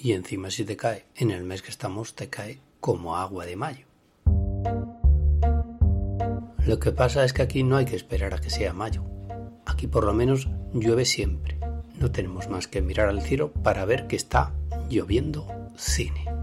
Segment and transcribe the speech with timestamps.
[0.00, 3.56] Y encima si te cae en el mes que estamos, te cae como agua de
[3.56, 3.86] mayo.
[6.64, 9.02] Lo que pasa es que aquí no hay que esperar a que sea mayo.
[9.66, 11.58] Aquí por lo menos llueve siempre.
[11.98, 14.52] No tenemos más que mirar al cielo para ver que está
[14.88, 16.37] lloviendo cine.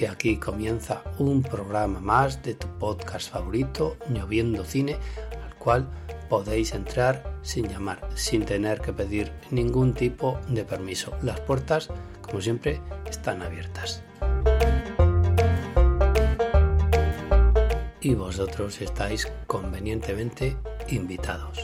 [0.00, 4.96] Porque aquí comienza un programa más de tu podcast favorito, Lloviendo Cine,
[5.44, 5.86] al cual
[6.30, 11.12] podéis entrar sin llamar, sin tener que pedir ningún tipo de permiso.
[11.20, 11.90] Las puertas,
[12.22, 14.02] como siempre, están abiertas.
[18.00, 20.56] Y vosotros estáis convenientemente
[20.88, 21.58] invitados.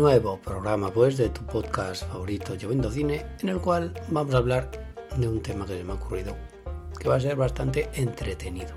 [0.00, 4.70] Nuevo programa pues de tu podcast favorito Lloviendo Cine en el cual vamos a hablar
[5.18, 6.34] de un tema que se me ha ocurrido
[6.98, 8.70] que va a ser bastante entretenido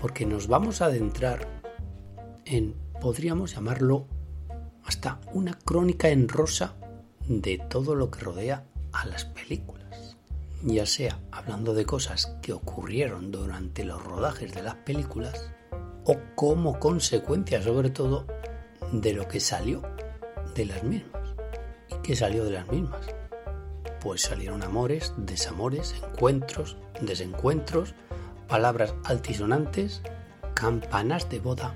[0.00, 1.46] porque nos vamos a adentrar
[2.46, 4.06] en podríamos llamarlo
[4.86, 6.76] hasta una crónica en rosa
[7.28, 10.16] de todo lo que rodea a las películas.
[10.62, 15.50] Ya sea hablando de cosas que ocurrieron durante los rodajes de las películas
[16.06, 18.24] o como consecuencia sobre todo
[18.92, 19.82] de lo que salió
[20.58, 21.22] de las mismas.
[21.88, 23.06] ¿Y qué salió de las mismas?
[24.00, 27.94] Pues salieron amores, desamores, encuentros, desencuentros,
[28.48, 30.02] palabras altisonantes,
[30.54, 31.74] campanas de boda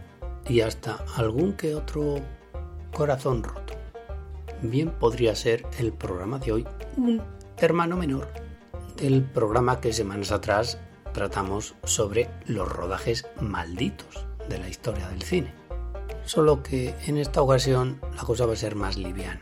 [0.48, 2.16] y hasta algún que otro
[2.92, 3.74] corazón roto.
[4.62, 6.66] Bien podría ser el programa de hoy
[6.96, 7.22] un
[7.58, 8.28] hermano menor
[8.96, 10.78] del programa que semanas atrás
[11.12, 15.61] tratamos sobre los rodajes malditos de la historia del cine
[16.24, 19.40] solo que en esta ocasión la cosa va a ser más liviana.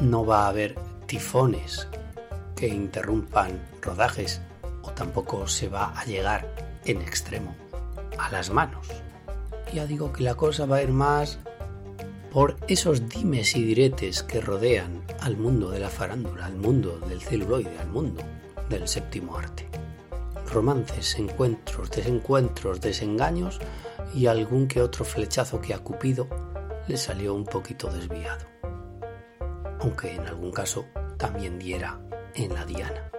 [0.00, 0.74] No va a haber
[1.06, 1.88] tifones
[2.54, 4.40] que interrumpan rodajes
[4.82, 7.54] o tampoco se va a llegar en extremo
[8.18, 8.86] a las manos.
[9.72, 11.38] Ya digo que la cosa va a ir más
[12.32, 17.20] por esos dimes y diretes que rodean al mundo de la farándula, al mundo del
[17.20, 18.22] celuloide, al mundo
[18.68, 19.66] del séptimo arte.
[20.52, 23.58] Romances, encuentros, desencuentros, desengaños
[24.14, 26.28] y algún que otro flechazo que a Cupido
[26.88, 28.46] le salió un poquito desviado,
[29.80, 30.86] aunque en algún caso
[31.16, 32.00] también diera
[32.34, 33.10] en la diana.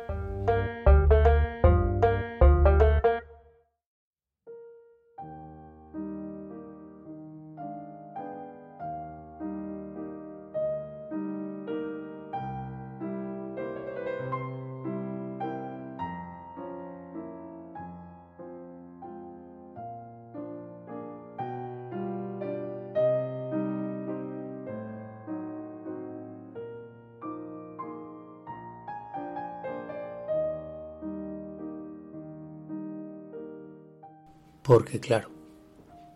[34.78, 35.32] Porque claro,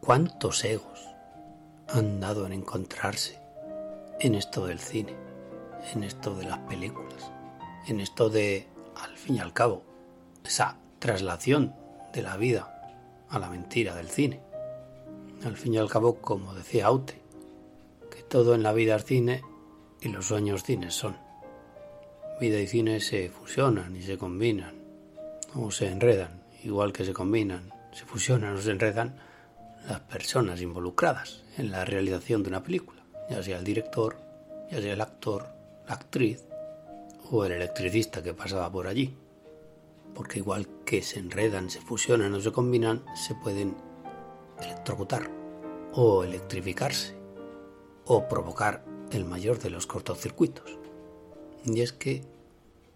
[0.02, 1.10] ¿cuántos egos
[1.88, 3.40] han dado en encontrarse
[4.20, 5.16] en esto del cine,
[5.96, 7.32] en esto de las películas,
[7.88, 9.82] en esto de, al fin y al cabo,
[10.46, 11.74] esa traslación
[12.14, 14.40] de la vida a la mentira del cine?
[15.44, 17.20] Al fin y al cabo, como decía Aute,
[18.12, 19.42] que todo en la vida es cine
[20.02, 21.18] y los sueños cines son.
[22.40, 24.76] Vida y cine se fusionan y se combinan,
[25.56, 29.16] o se enredan, igual que se combinan se fusionan o se enredan
[29.88, 34.18] las personas involucradas en la realización de una película, ya sea el director,
[34.70, 35.48] ya sea el actor,
[35.88, 36.46] la actriz
[37.30, 39.16] o el electricista que pasaba por allí.
[40.14, 43.76] Porque igual que se enredan, se fusionan o se combinan, se pueden
[44.62, 45.30] electrocutar
[45.94, 47.16] o electrificarse
[48.06, 50.78] o provocar el mayor de los cortocircuitos.
[51.66, 52.24] Y es que,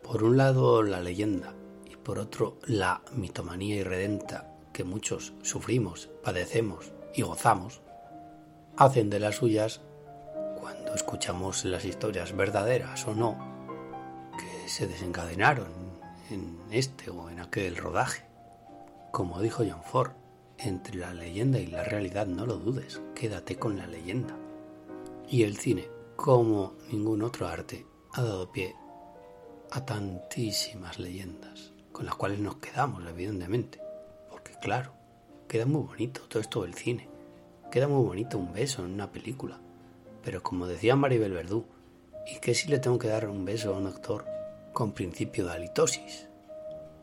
[0.01, 1.53] por un lado, la leyenda
[1.89, 7.81] y por otro, la mitomanía irredenta que muchos sufrimos, padecemos y gozamos,
[8.75, 9.79] hacen de las suyas
[10.59, 13.37] cuando escuchamos las historias verdaderas o no
[14.37, 15.71] que se desencadenaron
[16.29, 18.25] en este o en aquel rodaje.
[19.13, 20.11] Como dijo John Ford,
[20.57, 24.35] entre la leyenda y la realidad no lo dudes, quédate con la leyenda.
[25.29, 25.87] Y el cine,
[26.17, 28.75] como ningún otro arte, ha dado pie
[29.71, 33.84] a tantísimas leyendas, con las cuales nos quedamos, evidentemente.
[34.65, 34.93] Claro,
[35.47, 37.07] queda muy bonito todo esto del cine.
[37.71, 39.59] Queda muy bonito un beso en una película.
[40.23, 41.67] Pero como decía Maribel Verdú,
[42.25, 44.25] ¿y qué si le tengo que dar un beso a un actor
[44.73, 46.29] con principio de halitosis?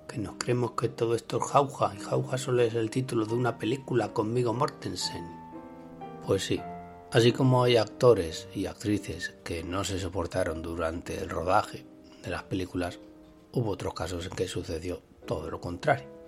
[0.08, 3.34] Que nos creemos que todo esto es jauja y jauja solo es el título de
[3.34, 5.24] una película conmigo Mortensen.
[6.26, 6.60] Pues sí,
[7.12, 11.86] así como hay actores y actrices que no se soportaron durante el rodaje
[12.24, 12.98] de las películas,
[13.52, 16.21] hubo otros casos en que sucedió todo lo contrario,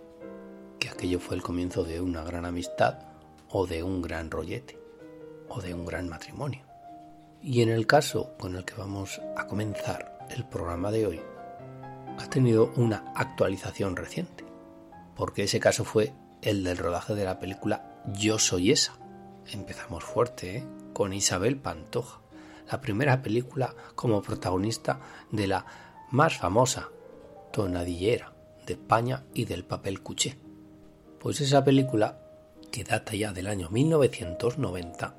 [0.78, 2.98] que aquello fue el comienzo de una gran amistad
[3.48, 4.78] o de un gran rollete
[5.48, 6.62] o de un gran matrimonio.
[7.42, 11.20] Y en el caso con el que vamos a comenzar el programa de hoy,
[12.18, 14.44] ha tenido una actualización reciente,
[15.14, 16.12] porque ese caso fue
[16.42, 18.98] el del rodaje de la película Yo Soy Esa.
[19.52, 20.66] Empezamos fuerte, ¿eh?
[20.92, 22.20] con Isabel Pantoja,
[22.70, 25.00] la primera película como protagonista
[25.30, 25.66] de la
[26.10, 26.88] más famosa
[27.52, 28.32] tonadillera
[28.66, 30.38] de España y del papel cuché.
[31.24, 32.18] Pues esa película,
[32.70, 35.14] que data ya del año 1990,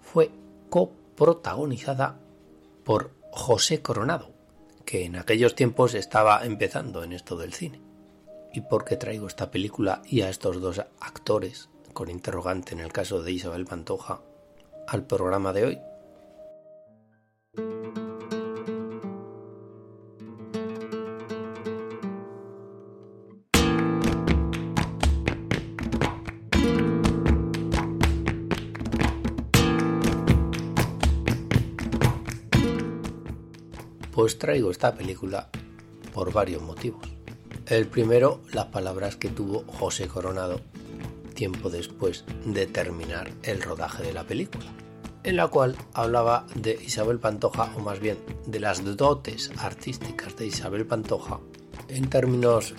[0.00, 0.32] fue
[0.68, 2.18] coprotagonizada
[2.82, 4.32] por José Coronado,
[4.84, 7.80] que en aquellos tiempos estaba empezando en esto del cine.
[8.52, 12.92] ¿Y por qué traigo esta película y a estos dos actores, con interrogante en el
[12.92, 14.20] caso de Isabel Pantoja,
[14.88, 15.78] al programa de hoy?
[34.48, 35.50] Traigo esta película
[36.14, 37.06] por varios motivos.
[37.66, 40.62] El primero, las palabras que tuvo José Coronado
[41.34, 44.64] tiempo después de terminar el rodaje de la película,
[45.22, 48.16] en la cual hablaba de Isabel Pantoja, o más bien
[48.46, 51.40] de las dotes artísticas de Isabel Pantoja,
[51.88, 52.72] en términos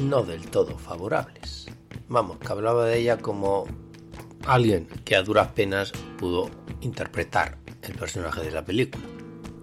[0.00, 1.66] no del todo favorables.
[2.08, 3.66] Vamos, que hablaba de ella como
[4.46, 6.48] alguien que a duras penas pudo
[6.80, 9.17] interpretar el personaje de la película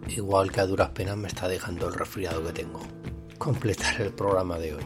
[0.07, 2.81] igual que a duras penas me está dejando el resfriado que tengo.
[3.37, 4.83] Completar el programa de hoy.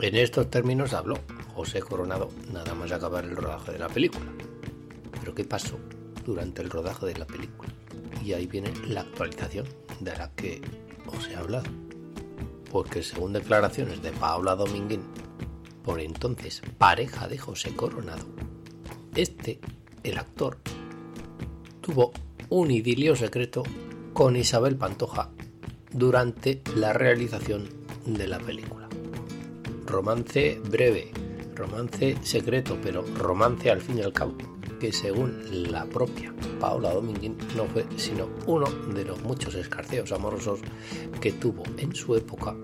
[0.00, 1.18] En estos términos habló
[1.54, 4.32] José Coronado nada más acabar el rodaje de la película.
[5.18, 5.78] Pero ¿qué pasó
[6.24, 7.70] durante el rodaje de la película?
[8.24, 9.66] Y ahí viene la actualización
[10.00, 10.62] de la que
[11.06, 11.68] os he hablado.
[12.70, 15.02] Porque según declaraciones de Paula Dominguín,
[15.82, 18.26] por entonces pareja de José Coronado,
[19.14, 19.60] este,
[20.02, 20.58] el actor,
[21.80, 22.12] tuvo
[22.48, 23.64] un idilio secreto
[24.12, 25.30] con Isabel Pantoja
[25.92, 27.68] durante la realización
[28.06, 28.88] de la película.
[29.86, 31.10] Romance breve,
[31.54, 34.36] romance secreto, pero romance al fin y al cabo,
[34.78, 40.60] que según la propia Paola Dominguín no fue sino uno de los muchos escarceos amorosos
[41.20, 42.54] que tuvo en su época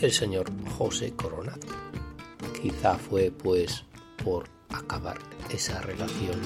[0.00, 1.60] el señor José Coronado.
[2.60, 3.84] Quizá fue pues
[4.22, 5.18] por acabar
[5.50, 6.40] esa relación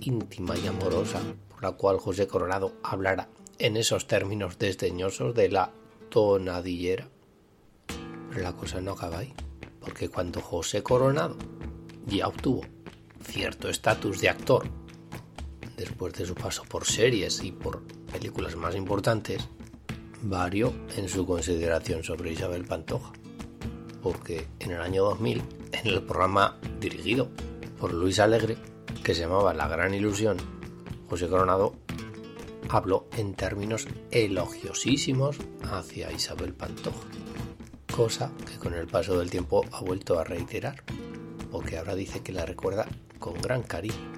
[0.00, 3.28] íntima y amorosa por la cual José Coronado hablara
[3.62, 5.70] en esos términos desdeñosos de la
[6.10, 7.08] tonadillera.
[8.36, 9.32] La cosa no acaba ahí,
[9.80, 11.36] porque cuando José Coronado
[12.06, 12.62] ya obtuvo
[13.22, 14.64] cierto estatus de actor,
[15.76, 19.48] después de su paso por series y por películas más importantes,
[20.22, 23.12] varió en su consideración sobre Isabel Pantoja,
[24.02, 25.40] porque en el año 2000,
[25.70, 27.28] en el programa dirigido
[27.78, 28.56] por Luis Alegre,
[29.04, 30.36] que se llamaba La Gran Ilusión,
[31.08, 31.76] José Coronado
[32.72, 37.06] habló en términos elogiosísimos hacia Isabel Pantoja,
[37.94, 40.82] cosa que con el paso del tiempo ha vuelto a reiterar,
[41.50, 42.88] porque ahora dice que la recuerda
[43.18, 44.10] con gran cariño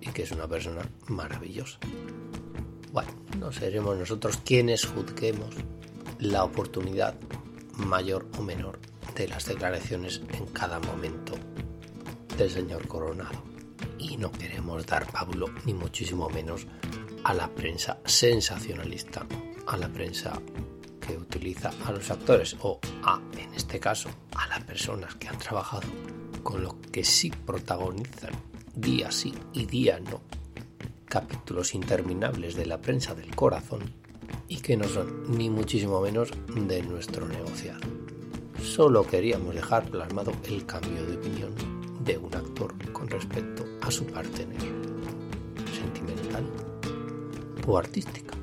[0.00, 1.78] y que es una persona maravillosa.
[2.92, 5.56] Bueno, no seremos nosotros quienes juzguemos
[6.20, 7.16] la oportunidad
[7.78, 8.78] mayor o menor
[9.16, 11.34] de las declaraciones en cada momento
[12.38, 13.42] del señor Coronado.
[13.98, 16.66] Y no queremos dar pábulo, ni muchísimo menos,
[17.26, 19.26] a la prensa sensacionalista,
[19.66, 20.40] a la prensa
[21.00, 25.36] que utiliza a los actores o a, en este caso, a las personas que han
[25.36, 25.88] trabajado
[26.44, 28.30] con lo que sí protagonizan
[28.76, 30.20] día sí y día no
[31.06, 33.82] capítulos interminables de la prensa del corazón
[34.46, 37.80] y que no son ni muchísimo menos de nuestro negociado.
[38.62, 41.52] Solo queríamos dejar plasmado el cambio de opinión
[42.04, 44.95] de un actor con respecto a su parte sentimental
[47.66, 48.34] o artística.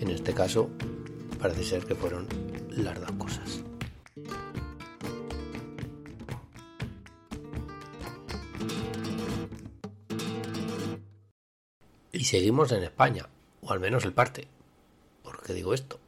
[0.00, 0.70] En este caso,
[1.38, 2.26] parece ser que fueron
[2.70, 3.62] las dos cosas.
[12.12, 13.28] Y seguimos en España,
[13.60, 14.48] o al menos el parte.
[15.22, 15.98] ¿Por qué digo esto?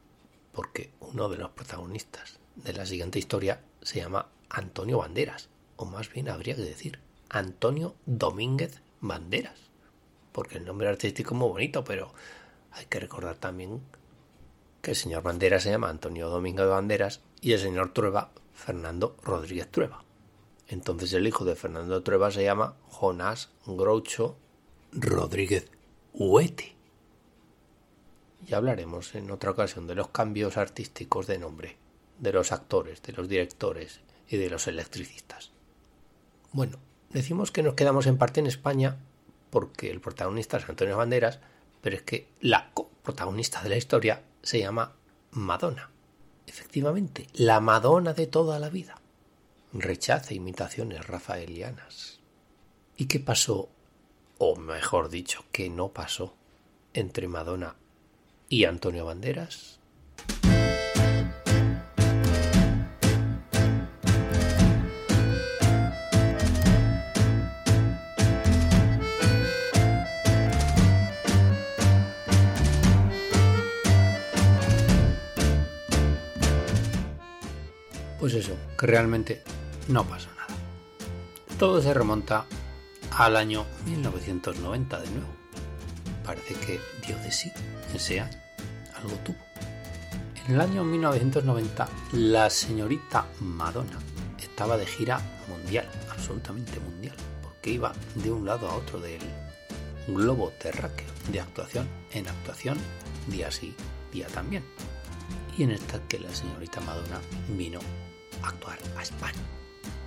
[0.53, 6.11] Porque uno de los protagonistas de la siguiente historia se llama Antonio Banderas, o más
[6.11, 9.59] bien habría que decir Antonio Domínguez Banderas,
[10.33, 12.13] porque el nombre artístico es muy bonito, pero
[12.77, 13.81] hay que recordar también
[14.83, 19.71] que el señor Banderas se llama Antonio Domínguez Banderas y el señor Trueba Fernando Rodríguez
[19.71, 20.05] Trueba.
[20.69, 24.37] Entonces el hijo de Fernando Trueba se llama Jonás Groucho
[24.93, 25.71] Rodríguez
[26.13, 26.77] Huete.
[28.47, 31.79] Y hablaremos en otra ocasión de los cambios artísticos de nombre,
[32.19, 35.51] de los actores, de los directores y de los electricistas.
[36.53, 36.79] Bueno,
[37.11, 38.99] decimos que nos quedamos en parte en España
[39.51, 41.41] porque el protagonista es Antonio Banderas,
[41.87, 42.73] pero es que la
[43.05, 44.97] protagonista de la historia se llama
[45.31, 45.89] Madonna.
[46.45, 48.97] Efectivamente, la Madonna de toda la vida.
[49.73, 52.19] Rechaza imitaciones rafaelianas.
[52.97, 53.69] ¿Y qué pasó
[54.39, 56.35] o mejor dicho, que no pasó
[56.93, 57.77] entre Madonna
[58.49, 59.76] y Antonio Banderas?
[78.27, 79.45] Pues eso, que realmente
[79.87, 80.59] no pasó nada.
[81.61, 82.45] Todo se remonta
[83.13, 85.29] al año 1990 de nuevo.
[86.25, 87.53] Parece que dio de sí
[87.95, 88.37] ese año,
[88.97, 89.37] algo tuvo.
[90.45, 94.01] En el año 1990 la señorita Madonna
[94.41, 97.15] estaba de gira mundial, absolutamente mundial,
[97.45, 99.21] porque iba de un lado a otro del
[100.09, 102.77] globo terráqueo, de actuación en actuación,
[103.29, 103.77] día sí,
[104.13, 104.65] día también.
[105.57, 107.21] Y en esta que la señorita Madonna
[107.57, 107.79] vino
[108.43, 109.43] actuar a España,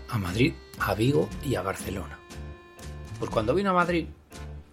[0.09, 2.19] a Madrid, a Vigo y a Barcelona.
[3.19, 4.07] Pues cuando vino a Madrid,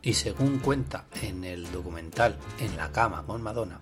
[0.06, 3.80] y según cuenta en el documental En la cama con Madonna,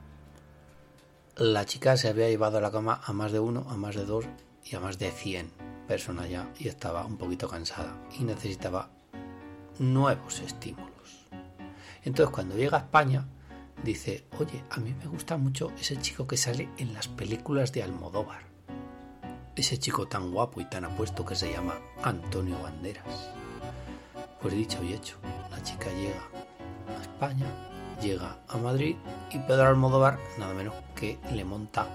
[1.36, 4.06] la chica se había llevado a la cama a más de uno, a más de
[4.06, 4.24] dos
[4.64, 5.50] y a más de cien
[5.86, 8.88] personas ya y estaba un poquito cansada y necesitaba
[9.78, 11.26] nuevos estímulos.
[12.04, 13.26] Entonces cuando llega a España
[13.82, 17.82] dice, oye, a mí me gusta mucho ese chico que sale en las películas de
[17.82, 18.53] Almodóvar.
[19.56, 23.30] Ese chico tan guapo y tan apuesto que se llama Antonio Banderas.
[24.42, 25.16] Pues dicho y hecho,
[25.48, 26.20] la chica llega
[26.98, 27.46] a España,
[28.02, 28.96] llega a Madrid
[29.30, 31.86] y Pedro Almodóvar nada menos que le monta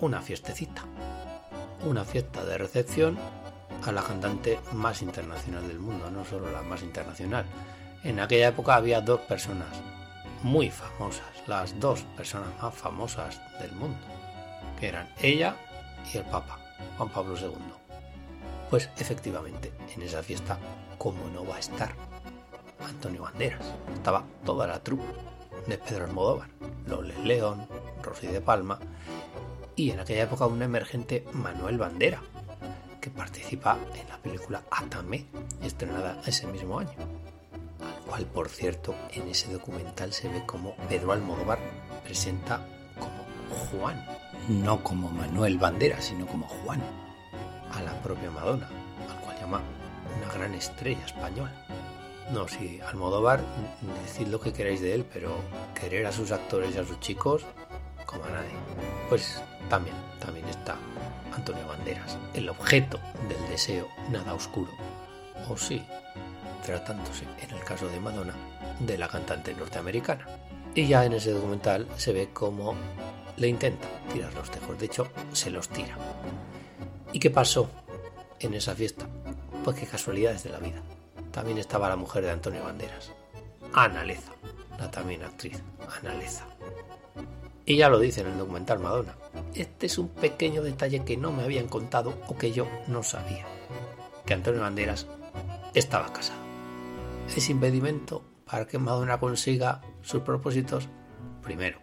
[0.00, 0.84] una fiestecita.
[1.84, 3.18] Una fiesta de recepción
[3.84, 7.44] a la cantante más internacional del mundo, no solo la más internacional.
[8.04, 9.66] En aquella época había dos personas
[10.44, 13.98] muy famosas, las dos personas más famosas del mundo,
[14.78, 15.56] que eran ella
[16.14, 16.59] y el Papa,
[16.96, 17.50] Juan Pablo II.
[18.70, 20.58] Pues efectivamente, en esa fiesta
[20.98, 21.92] ¿cómo no va a estar
[22.86, 23.66] Antonio Banderas?
[23.94, 25.04] Estaba toda la trupe
[25.66, 26.48] de Pedro Almodóvar,
[26.86, 27.66] Loles León,
[28.02, 28.78] Rosy de Palma
[29.76, 32.20] y en aquella época un emergente Manuel Bandera,
[33.00, 35.26] que participa en la película Atame,
[35.62, 36.92] estrenada ese mismo año.
[37.80, 41.58] Al cual, por cierto, en ese documental se ve como Pedro Almodóvar
[42.04, 42.66] presenta
[42.98, 43.24] como
[43.70, 44.04] Juan,
[44.48, 46.80] no como Manuel Bandera, sino como Juan,
[47.72, 48.68] a la propia Madonna,
[49.08, 49.60] al cual llama
[50.16, 51.52] una gran estrella española.
[52.32, 53.40] No, si Almodóvar,
[54.04, 55.34] decid lo que queráis de él, pero
[55.74, 57.44] querer a sus actores y a sus chicos,
[58.06, 58.50] como a nadie.
[59.08, 60.76] Pues también, también está
[61.34, 64.70] Antonio Banderas, el objeto del deseo nada oscuro.
[65.48, 65.82] O sí,
[66.64, 68.34] tratándose, en el caso de Madonna,
[68.78, 70.26] de la cantante norteamericana.
[70.74, 72.74] Y ya en ese documental se ve cómo
[73.40, 75.96] le intenta tirar los tejos, de hecho, se los tira.
[77.12, 77.70] ¿Y qué pasó
[78.38, 79.06] en esa fiesta?
[79.64, 80.82] Pues qué casualidades de la vida.
[81.32, 83.12] También estaba la mujer de Antonio Banderas,
[83.72, 84.32] Ana Leza,
[84.78, 85.62] la también actriz,
[85.98, 86.46] Ana Leza.
[87.64, 89.16] Y ya lo dice en el documental Madonna.
[89.54, 93.46] Este es un pequeño detalle que no me habían contado o que yo no sabía.
[94.26, 95.06] Que Antonio Banderas
[95.72, 96.40] estaba casado.
[97.34, 100.88] ¿Es impedimento para que Madonna consiga sus propósitos?
[101.42, 101.78] Primero,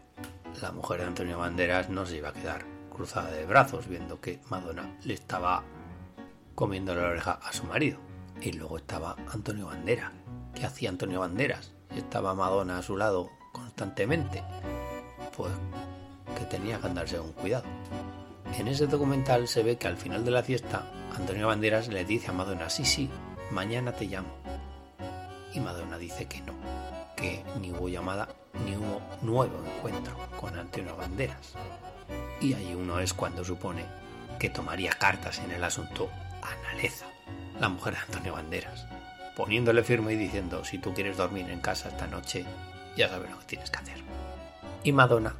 [0.61, 4.39] la mujer de Antonio Banderas no se iba a quedar cruzada de brazos, viendo que
[4.49, 5.63] Madonna le estaba
[6.55, 7.99] comiendo la oreja a su marido.
[8.41, 10.11] Y luego estaba Antonio Banderas.
[10.53, 11.73] ¿Qué hacía Antonio Banderas?
[11.95, 14.43] Estaba Madonna a su lado constantemente.
[15.35, 15.51] Pues
[16.37, 17.65] que tenía que andarse con cuidado.
[18.57, 20.83] En ese documental se ve que al final de la fiesta,
[21.15, 23.09] Antonio Banderas le dice a Madonna, sí, sí,
[23.51, 24.29] mañana te llamo.
[25.53, 26.53] Y Madonna dice que no,
[27.15, 28.27] que ni hubo llamada
[28.65, 31.53] ni hubo nuevo encuentro con Antonio Banderas.
[32.41, 33.85] Y ahí uno es cuando supone
[34.39, 36.09] que tomaría cartas en el asunto
[36.41, 37.05] Analeza,
[37.59, 38.85] la mujer de Antonio Banderas,
[39.35, 42.45] poniéndole firme y diciendo, si tú quieres dormir en casa esta noche,
[42.95, 43.97] ya sabes lo que tienes que hacer.
[44.83, 45.35] Y Madonna,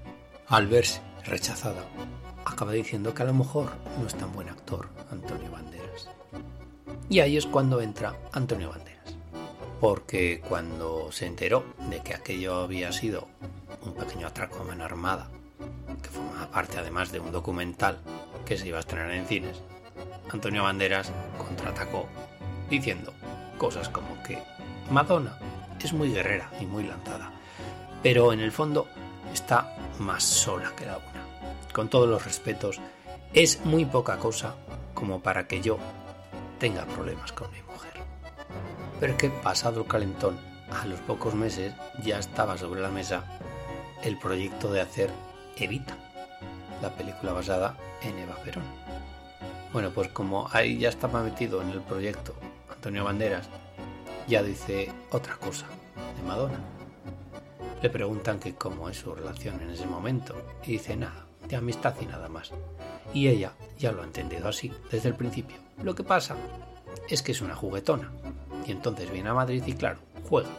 [0.47, 1.83] al verse rechazada,
[2.45, 6.09] acaba diciendo que a lo mejor no es tan buen actor Antonio Banderas.
[7.09, 8.96] Y ahí es cuando entra Antonio Banderas.
[9.79, 13.27] Porque cuando se enteró de que aquello había sido
[13.81, 15.29] un pequeño atraco a mano armada,
[16.01, 18.00] que formaba parte además de un documental
[18.46, 19.62] que se iba a estrenar en cines,
[20.29, 22.07] Antonio Banderas contraatacó
[22.69, 23.13] diciendo
[23.57, 24.39] cosas como que
[24.89, 25.38] Madonna
[25.88, 27.31] es muy guerrera y muy lanzada,
[28.03, 28.88] pero en el fondo
[29.34, 31.74] está más sola que la una.
[31.74, 32.79] Con todos los respetos,
[33.34, 34.55] es muy poca cosa
[34.93, 35.77] como para que yo
[36.60, 37.66] tenga problemas con.
[38.99, 40.37] Pero que pasado el calentón,
[40.71, 41.73] a los pocos meses
[42.03, 43.23] ya estaba sobre la mesa
[44.03, 45.09] el proyecto de hacer
[45.55, 45.97] Evita,
[46.81, 48.63] la película basada en Eva Perón.
[49.73, 52.35] Bueno, pues como ahí ya estaba metido en el proyecto
[52.69, 53.49] Antonio Banderas,
[54.27, 55.67] ya dice otra cosa
[56.15, 56.59] de Madonna.
[57.81, 61.95] Le preguntan que cómo es su relación en ese momento y dice nada, de amistad
[62.01, 62.51] y nada más.
[63.13, 65.57] Y ella ya lo ha entendido así desde el principio.
[65.83, 66.35] Lo que pasa
[67.09, 68.11] es que es una juguetona
[68.67, 70.50] y entonces viene a Madrid y claro, juega,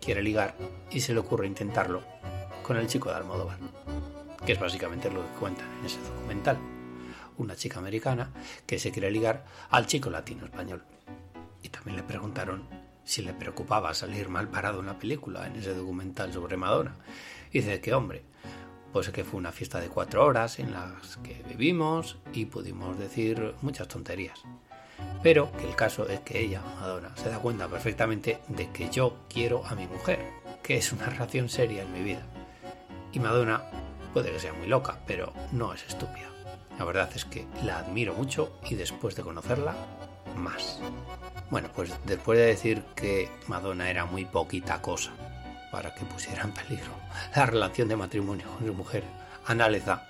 [0.00, 0.54] quiere ligar
[0.90, 2.02] y se le ocurre intentarlo
[2.62, 3.58] con el chico de Almodóvar,
[4.44, 6.58] que es básicamente lo que cuentan en ese documental.
[7.38, 8.30] Una chica americana
[8.66, 10.84] que se quiere ligar al chico latino español.
[11.62, 12.68] Y también le preguntaron
[13.04, 16.96] si le preocupaba salir mal parado en la película, en ese documental sobre Madonna.
[17.50, 18.24] Y dice que, hombre,
[18.92, 23.54] pues que fue una fiesta de cuatro horas en las que vivimos y pudimos decir
[23.62, 24.42] muchas tonterías.
[25.22, 29.16] Pero que el caso es que ella, Madonna, se da cuenta perfectamente de que yo
[29.28, 30.20] quiero a mi mujer,
[30.62, 32.22] que es una relación seria en mi vida.
[33.12, 33.62] Y Madonna
[34.12, 36.28] puede que sea muy loca, pero no es estúpida.
[36.78, 39.74] La verdad es que la admiro mucho y después de conocerla,
[40.36, 40.78] más.
[41.50, 45.10] Bueno, pues después de decir que Madonna era muy poquita cosa
[45.72, 46.92] para que pusiera en peligro
[47.34, 49.04] la relación de matrimonio con su mujer,
[49.46, 50.06] Analeza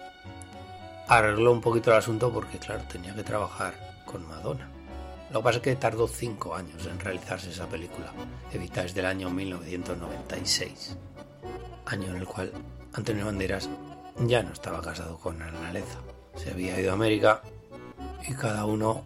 [1.08, 3.74] arregló un poquito el asunto porque, claro, tenía que trabajar
[4.04, 4.68] con Madonna.
[5.30, 8.12] Lo que pasa es que tardó cinco años en realizarse esa película.
[8.52, 10.96] Evita es del año 1996,
[11.86, 12.50] año en el cual
[12.94, 13.68] Antonio Banderas
[14.20, 15.98] ya no estaba casado con Analeza.
[16.34, 17.42] Se había ido a América
[18.26, 19.04] y cada uno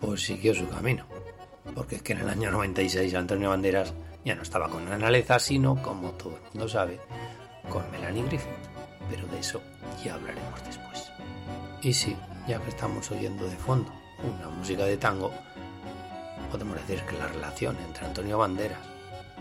[0.00, 1.06] pues siguió su camino.
[1.74, 3.92] Porque es que en el año 96 Antonio Banderas
[4.24, 6.98] ya no estaba con Analeza, sino, como todo el mundo sabe,
[7.68, 8.48] con Melanie Griffith.
[9.10, 9.60] Pero de eso
[10.02, 11.12] ya hablaremos después.
[11.82, 15.32] Y sí, ya que estamos oyendo de fondo una música de tango,
[16.50, 18.78] podemos decir que la relación entre Antonio Banderas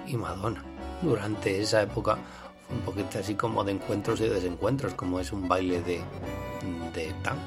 [0.05, 0.63] y Madonna
[1.01, 2.17] durante esa época
[2.67, 6.01] fue un poquito así como de encuentros y desencuentros, como es un baile de,
[6.93, 7.41] de tango.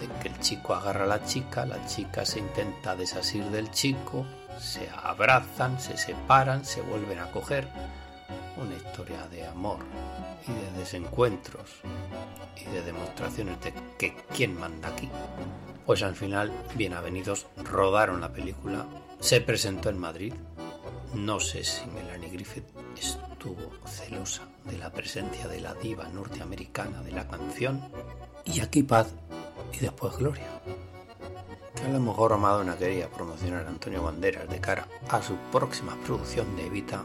[0.00, 4.26] De que el chico agarra a la chica, la chica se intenta desasir del chico,
[4.58, 7.68] se abrazan, se separan, se vuelven a coger.
[8.58, 9.78] Una historia de amor
[10.46, 11.80] y de desencuentros
[12.56, 15.08] y de demostraciones de que quién manda aquí.
[15.86, 18.86] Pues al final, bien avenidos, rodaron la película,
[19.20, 20.34] se presentó en Madrid.
[21.14, 22.66] No sé si Melanie Griffith
[22.98, 27.80] estuvo celosa de la presencia de la diva norteamericana de la canción.
[28.44, 29.14] Y aquí paz
[29.72, 30.60] y después gloria.
[31.76, 35.96] Que a lo mejor Madonna quería promocionar a Antonio Banderas de cara a su próxima
[36.04, 37.04] producción de Evita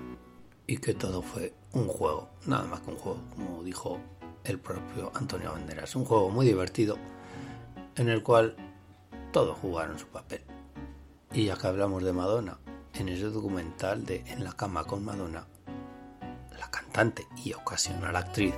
[0.65, 4.00] y que todo fue un juego, nada más que un juego, como dijo
[4.44, 5.96] el propio Antonio Banderas.
[5.96, 6.98] Un juego muy divertido
[7.96, 8.56] en el cual
[9.32, 10.44] todos jugaron su papel.
[11.32, 12.58] Y ya que hablamos de Madonna,
[12.94, 15.46] en ese documental de En la cama con Madonna,
[16.60, 18.54] la cantante y ocasional actriz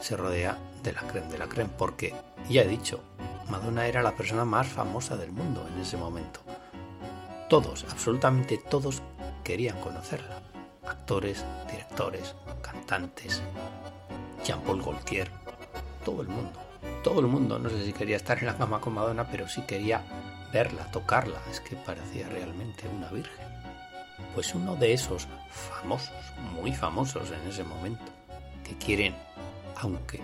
[0.00, 2.14] se rodea de la creme de la creme, porque
[2.48, 3.00] ya he dicho,
[3.50, 6.40] Madonna era la persona más famosa del mundo en ese momento.
[7.48, 9.02] Todos, absolutamente todos,
[9.42, 10.42] querían conocerla.
[10.86, 13.42] Actores, directores, cantantes,
[14.44, 15.30] Jean-Paul Gaultier,
[16.04, 16.67] todo el mundo.
[17.02, 19.62] Todo el mundo, no sé si quería estar en la cama con Madonna, pero sí
[19.62, 20.02] quería
[20.52, 21.40] verla, tocarla.
[21.50, 23.46] Es que parecía realmente una virgen.
[24.34, 26.14] Pues uno de esos famosos,
[26.54, 28.04] muy famosos en ese momento,
[28.64, 29.14] que quieren,
[29.76, 30.20] aunque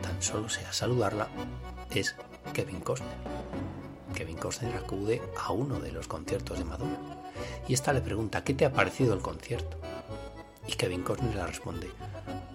[0.00, 1.28] tan solo sea saludarla,
[1.90, 2.16] es
[2.52, 3.16] Kevin Costner.
[4.14, 6.98] Kevin Costner acude a uno de los conciertos de Madonna
[7.66, 9.76] y esta le pregunta ¿qué te ha parecido el concierto?
[10.68, 11.90] Y Kevin Costner le responde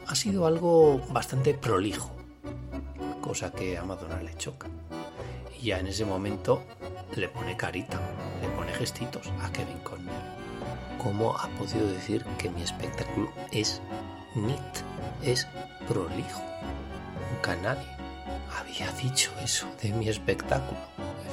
[0.10, 2.10] ha sido algo bastante prolijo,
[3.20, 4.68] cosa que a Madonna le choca.
[5.60, 6.64] Y ya en ese momento
[7.16, 8.00] le pone carita,
[8.42, 10.14] le pone gestitos a Kevin Costner.
[11.02, 13.82] ¿Cómo ha podido decir que mi espectáculo es
[14.36, 14.78] neat,
[15.24, 15.48] es
[15.88, 16.42] prolijo?
[17.32, 17.88] Nunca nadie
[18.58, 20.80] había dicho eso de mi espectáculo.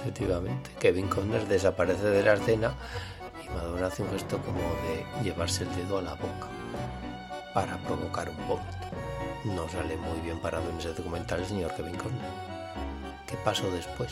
[0.01, 2.75] Efectivamente, Kevin Conner desaparece de la escena
[3.45, 6.49] y Madonna hace un gesto como de llevarse el dedo a la boca
[7.53, 8.76] para provocar un vómito.
[9.45, 12.31] No sale muy bien parado en ese documental el señor Kevin Costner.
[13.27, 14.11] ¿Qué pasó después?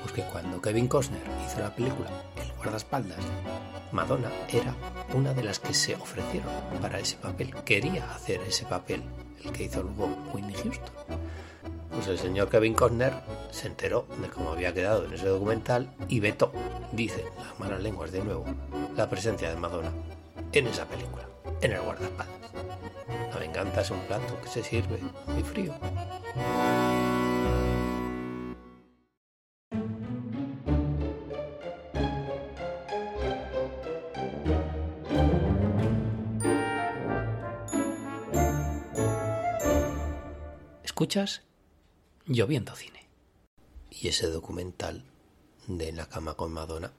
[0.00, 3.18] Pues que cuando Kevin Costner hizo la película El guardaespaldas,
[3.92, 4.74] Madonna era
[5.14, 7.54] una de las que se ofrecieron para ese papel.
[7.64, 9.02] Quería hacer ese papel,
[9.44, 10.90] el que hizo luego Whitney Houston.
[11.90, 13.14] Pues el señor Kevin Costner
[13.50, 16.52] se enteró de cómo había quedado en ese documental y vetó,
[16.92, 18.44] dicen las malas lenguas de nuevo,
[18.96, 19.92] la presencia de Madonna
[20.52, 21.24] en esa película,
[21.60, 22.52] en el guardaespaldas.
[23.32, 25.74] La venganza es un plato que se sirve muy frío.
[40.82, 41.42] Escuchas
[42.26, 43.06] Lloviendo Cine.
[43.90, 45.04] Y ese documental
[45.66, 46.92] de En la cama con Madonna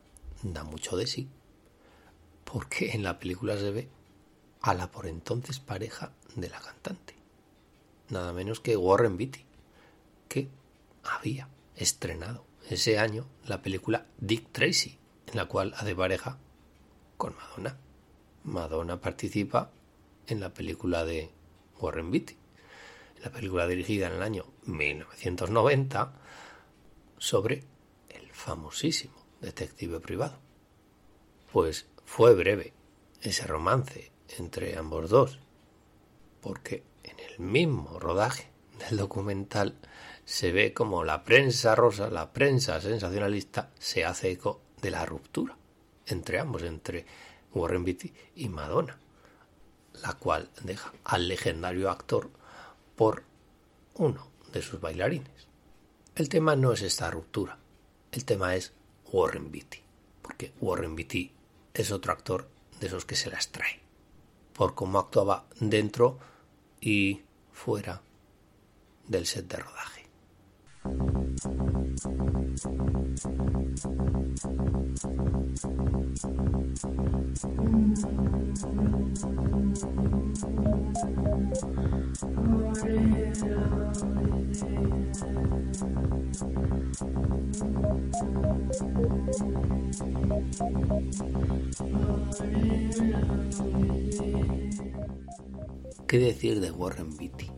[0.44, 1.28] da mucho de sí,
[2.44, 3.90] porque en la película se ve
[4.67, 7.15] a la por entonces pareja de la cantante,
[8.10, 9.45] nada menos que Warren Beatty,
[10.27, 10.49] que
[11.06, 16.38] había estrenado ese año la película Dick Tracy, en la cual hace pareja
[17.15, 17.77] con Madonna.
[18.43, 19.71] Madonna participa
[20.27, 21.32] en la película de
[21.80, 22.36] Warren Beatty
[23.23, 26.13] la película dirigida en el año 1990
[27.17, 27.63] sobre
[28.10, 30.38] el famosísimo detective privado.
[31.53, 32.73] Pues fue breve
[33.21, 35.40] ese romance entre ambos dos,
[36.42, 39.76] porque en el mismo rodaje del documental
[40.26, 45.58] se ve como la prensa rosa, la prensa sensacionalista, se hace eco de la ruptura
[46.08, 47.06] entre ambos, entre
[47.54, 48.98] Warren Beatty y Madonna,
[50.02, 52.30] la cual deja al legendario actor
[52.96, 53.24] por
[53.96, 55.48] uno de sus bailarines.
[56.16, 57.58] El tema no es esta ruptura,
[58.12, 58.74] el tema es
[59.12, 59.80] Warren Beatty,
[60.22, 61.32] porque Warren Beatty
[61.74, 63.82] es otro actor de esos que se las trae,
[64.58, 66.17] por cómo actuaba dentro
[66.82, 67.22] y
[67.54, 68.02] fuera
[69.08, 69.97] del set de rodaje.
[96.08, 97.52] ¿Qué decir de Warren Beatty?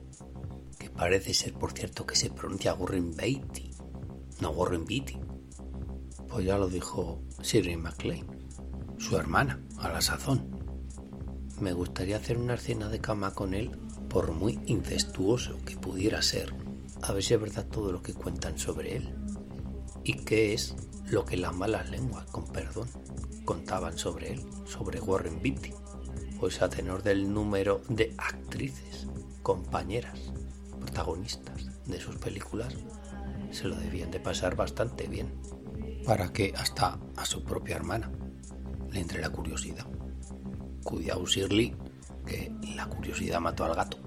[0.80, 3.69] Que parece ser, por cierto, que se pronuncia Warren Beatty,
[4.42, 5.18] no Warren Beatty.
[6.30, 8.28] Pues ya lo dijo Shirley MacLaine,
[8.98, 10.60] su hermana, a la sazón.
[11.60, 13.72] Me gustaría hacer una escena de cama con él,
[14.10, 16.54] por muy incestuoso que pudiera ser,
[17.02, 19.14] a ver si es verdad todo lo que cuentan sobre él.
[20.04, 20.76] ¿Y qué es
[21.10, 22.88] lo que las malas lenguas, con perdón,
[23.46, 25.74] contaban sobre él, sobre Warren Beatty?
[26.40, 29.08] Pues a tenor del número de actrices,
[29.44, 30.32] compañeras,
[30.80, 32.74] protagonistas de sus películas,
[33.52, 35.34] se lo debían de pasar bastante bien,
[36.06, 38.12] para que hasta a su propia hermana
[38.92, 39.86] le entre la curiosidad.
[40.84, 41.76] Cuidado, Shirley,
[42.26, 43.98] que la curiosidad mató al gato.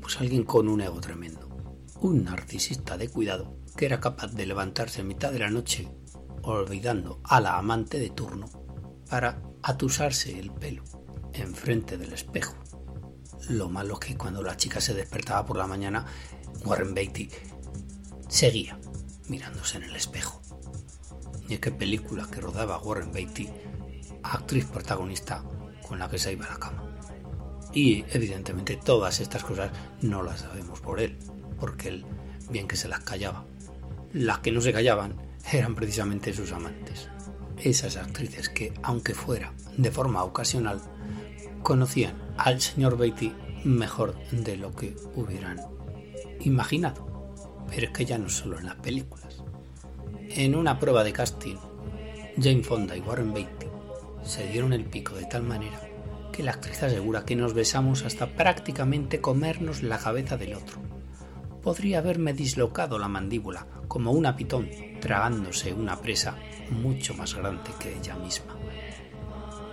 [0.00, 1.48] Pues alguien con un ego tremendo,
[2.00, 5.88] un narcisista de cuidado, que era capaz de levantarse en mitad de la noche,
[6.42, 8.48] olvidando a la amante de turno,
[9.08, 10.82] para atusarse el pelo
[11.32, 12.54] enfrente del espejo.
[13.48, 16.06] Lo malo que cuando la chica se despertaba por la mañana,
[16.64, 17.28] Warren Beatty
[18.28, 18.78] seguía
[19.28, 20.40] mirándose en el espejo.
[21.48, 23.48] ¿Y qué película que rodaba Warren Beatty,
[24.22, 25.44] actriz protagonista
[25.86, 26.98] con la que se iba a la cama?
[27.72, 31.16] Y evidentemente todas estas cosas no las sabemos por él,
[31.60, 32.06] porque él
[32.50, 33.44] bien que se las callaba.
[34.12, 35.16] Las que no se callaban
[35.52, 37.08] eran precisamente sus amantes.
[37.58, 40.80] Esas actrices que, aunque fuera de forma ocasional,
[41.62, 43.32] conocían al señor Beatty
[43.64, 45.60] mejor de lo que hubieran
[46.40, 47.15] imaginado.
[47.68, 49.42] Pero es que ya no solo en las películas.
[50.28, 51.56] En una prueba de casting,
[52.40, 53.66] Jane Fonda y Warren Beatty
[54.22, 55.80] se dieron el pico de tal manera
[56.32, 60.82] que la actriz asegura que nos besamos hasta prácticamente comernos la cabeza del otro.
[61.62, 64.68] podría haberme dislocado la mandíbula como una pitón
[65.00, 66.36] tragándose una presa
[66.70, 68.56] mucho más grande que ella misma.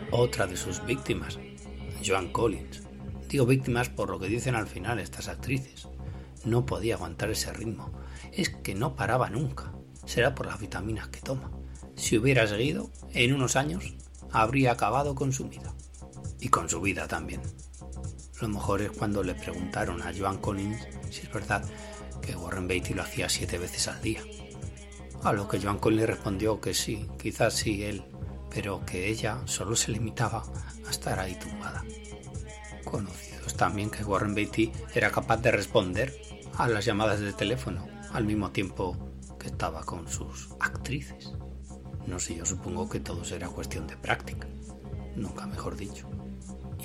[0.09, 1.37] Otra de sus víctimas,
[2.03, 2.81] Joan Collins.
[3.29, 5.87] Digo víctimas por lo que dicen al final estas actrices.
[6.45, 7.91] No podía aguantar ese ritmo.
[8.31, 9.73] Es que no paraba nunca.
[10.05, 11.51] Será por las vitaminas que toma.
[11.95, 13.93] Si hubiera seguido, en unos años
[14.31, 15.73] habría acabado con su vida.
[16.39, 17.41] Y con su vida también.
[18.41, 21.63] Lo mejor es cuando le preguntaron a Joan Collins si es verdad
[22.21, 24.21] que Warren Beatty lo hacía siete veces al día.
[25.23, 28.03] A lo que Joan Collins respondió que sí, quizás sí él,
[28.49, 30.43] pero que ella solo se limitaba
[30.85, 31.85] a estar ahí tumbada.
[32.83, 36.13] Conocidos también que Warren Beatty era capaz de responder
[36.57, 38.97] a las llamadas de teléfono al mismo tiempo
[39.39, 41.33] que estaba con sus actrices.
[42.05, 44.47] No sé, yo supongo que todo será cuestión de práctica,
[45.15, 46.07] nunca mejor dicho.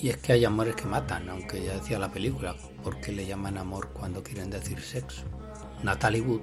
[0.00, 3.58] Y es que hay amores que matan, aunque ya decía la película, porque le llaman
[3.58, 5.24] amor cuando quieren decir sexo.
[5.82, 6.42] Natalie Wood,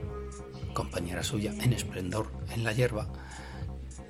[0.74, 3.08] compañera suya en esplendor en la hierba,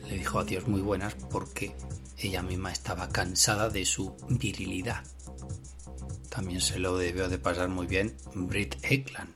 [0.09, 1.75] le dijo adiós muy buenas porque
[2.17, 5.03] ella misma estaba cansada de su virilidad.
[6.35, 9.33] También se lo debió de pasar muy bien Britt Eklund,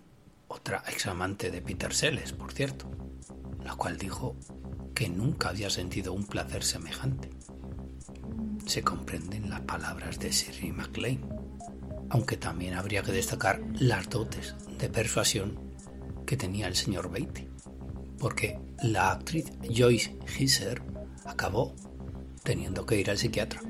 [0.50, 2.92] otra examante de Peter Sellers, por cierto,
[3.64, 4.36] la cual dijo
[4.94, 7.30] que nunca había sentido un placer semejante
[8.70, 11.26] se comprenden las palabras de Siri MacLaine,
[12.10, 15.58] aunque también habría que destacar las dotes de persuasión
[16.28, 17.48] que tenía el señor Beatty,
[18.20, 20.84] porque la actriz Joyce Hisser
[21.26, 21.74] acabó
[22.44, 23.62] teniendo que ir al psiquiatra.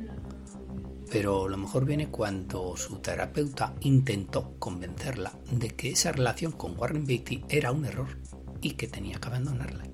[1.11, 7.05] Pero lo mejor viene cuando su terapeuta intentó convencerla de que esa relación con Warren
[7.05, 8.19] Beatty era un error
[8.61, 9.85] y que tenía que abandonarla.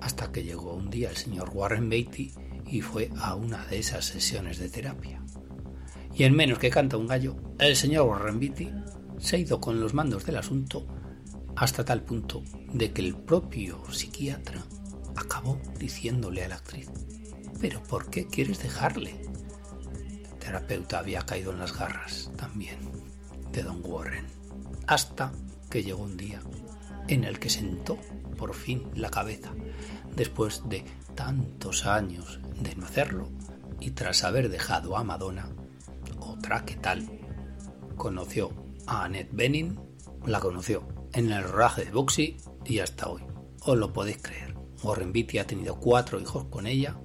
[0.00, 2.32] Hasta que llegó un día el señor Warren Beatty
[2.66, 5.22] y fue a una de esas sesiones de terapia.
[6.14, 8.70] Y en menos que canta un gallo, el señor Warren Beatty
[9.18, 10.86] se ha ido con los mandos del asunto
[11.56, 12.42] hasta tal punto
[12.72, 14.64] de que el propio psiquiatra
[15.14, 16.90] acabó diciéndole a la actriz,
[17.60, 19.14] ¿pero por qué quieres dejarle?
[20.44, 22.78] Terapeuta había caído en las garras también
[23.50, 24.26] de Don Warren,
[24.86, 25.32] hasta
[25.70, 26.40] que llegó un día
[27.08, 27.98] en el que sentó
[28.36, 29.52] por fin la cabeza,
[30.14, 33.30] después de tantos años de no hacerlo
[33.80, 35.48] y tras haber dejado a Madonna,
[36.18, 37.08] otra que tal,
[37.96, 38.52] conoció
[38.86, 39.78] a Annette Bening,
[40.26, 43.22] la conoció en el rodaje de Boxy y hasta hoy.
[43.62, 44.54] Os lo podéis creer.
[44.82, 46.96] Warren Beatty ha tenido cuatro hijos con ella,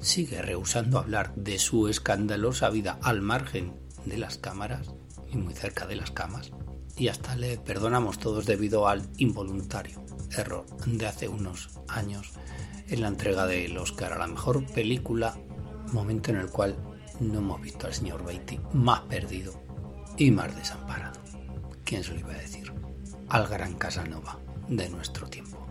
[0.00, 4.94] sigue rehusando hablar de su escandalosa vida al margen de las cámaras
[5.30, 6.52] y muy cerca de las camas,
[6.96, 10.04] y hasta le perdonamos todos debido al involuntario
[10.36, 12.32] error de hace unos años
[12.88, 15.38] en la entrega del Oscar a la mejor película,
[15.92, 16.76] momento en el cual
[17.20, 19.52] no hemos visto al señor Beatty más perdido
[20.16, 21.20] y más desamparado.
[21.84, 22.72] ¿Quién se lo iba a decir?
[23.28, 25.66] Al gran Casanova de nuestro tiempo.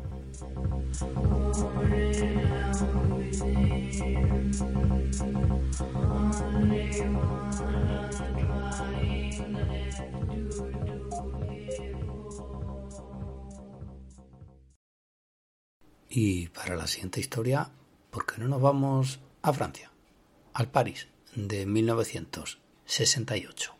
[16.19, 17.69] Y para la siguiente historia,
[18.09, 19.91] ¿por qué no nos vamos a Francia?
[20.53, 23.76] Al París de 1968.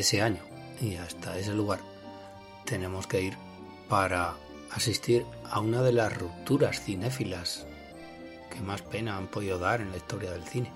[0.00, 0.42] Ese año
[0.80, 1.80] y hasta ese lugar
[2.64, 3.36] tenemos que ir
[3.88, 4.34] para
[4.72, 7.66] asistir a una de las rupturas cinéfilas
[8.50, 10.72] que más pena han podido dar en la historia del cine.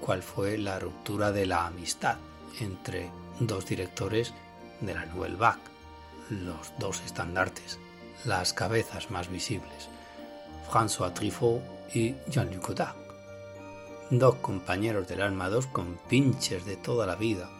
[0.00, 2.16] ¿Cuál fue la ruptura de la amistad
[2.60, 4.34] entre dos directores
[4.80, 5.62] de la Nouvelle Vague,
[6.30, 7.78] los dos estandartes,
[8.24, 9.88] las cabezas más visibles,
[10.70, 11.62] François Truffaut
[11.94, 13.06] y Jean-Luc Godard?
[14.10, 17.50] dos compañeros del alma, dos compinches de toda la vida,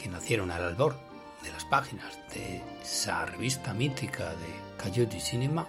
[0.00, 0.96] que nacieron al albor
[1.42, 5.68] de las páginas de esa revista mítica de Cayo du Cinema,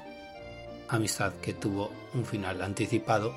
[0.87, 3.33] amistad que tuvo un final anticipado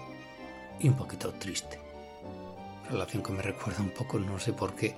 [0.78, 1.80] y un poquito triste.
[2.90, 4.94] Relación que me recuerda un poco, no sé por qué,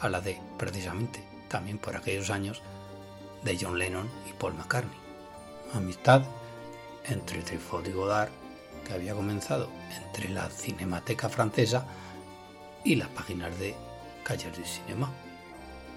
[0.00, 2.60] a la de, precisamente, también por aquellos años,
[3.42, 4.98] de John Lennon y Paul McCartney.
[5.72, 6.22] Amistad
[7.04, 8.30] entre Truffaut y Godard
[8.86, 9.70] que había comenzado
[10.04, 11.86] entre la Cinemateca Francesa
[12.84, 13.74] y las páginas de
[14.24, 15.10] Cahiers du Cinéma,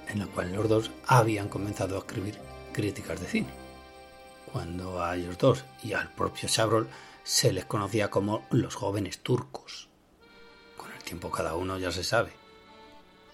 [0.08, 2.40] en la cual los dos habían comenzado a escribir
[2.72, 3.50] críticas de cine,
[4.52, 6.88] cuando a ellos dos y al propio Chabrol
[7.24, 9.90] se les conocía como los jóvenes turcos.
[10.78, 12.34] Con el tiempo cada uno ya se sabe.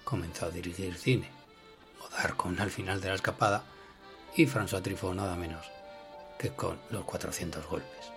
[0.04, 1.30] Comenzó a dirigir cine,
[2.00, 3.64] Godard con Al final de la escapada
[4.36, 5.66] y François Truffaut nada menos
[6.38, 8.12] que con los 400 golpes.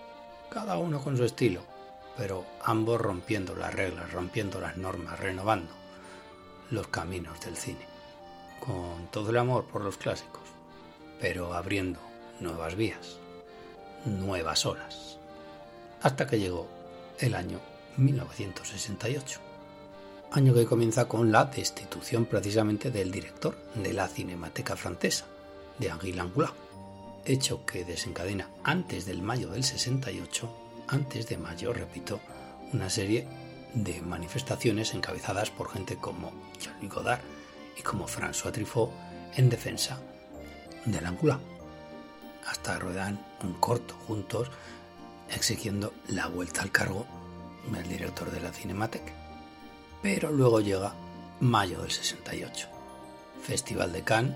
[0.49, 1.61] Cada uno con su estilo,
[2.15, 5.73] pero ambos rompiendo las reglas, rompiendo las normas, renovando
[6.71, 7.85] los caminos del cine,
[8.65, 10.41] con todo el amor por los clásicos,
[11.19, 11.99] pero abriendo
[12.39, 13.17] nuevas vías,
[14.05, 15.17] nuevas olas,
[16.01, 16.67] hasta que llegó
[17.19, 17.59] el año
[17.97, 19.39] 1968,
[20.31, 25.25] año que comienza con la destitución precisamente del director de la Cinemateca Francesa,
[25.77, 26.51] de Henri Langlois,
[27.25, 30.49] hecho que desencadena antes del mayo del 68,
[30.87, 32.21] antes de mayo, repito,
[32.71, 33.27] una serie
[33.73, 37.21] de manifestaciones encabezadas por gente como Jean-Luc Godard
[37.77, 38.91] y como François Truffaut
[39.35, 39.99] en defensa
[40.85, 41.39] de Langlois.
[42.47, 44.49] Hasta ruedan un corto juntos
[45.29, 47.05] exigiendo la vuelta al cargo
[47.71, 49.13] del director de la Cinemateca.
[50.01, 50.93] Pero luego llega
[51.39, 52.67] mayo del 68,
[53.41, 54.35] Festival de Cannes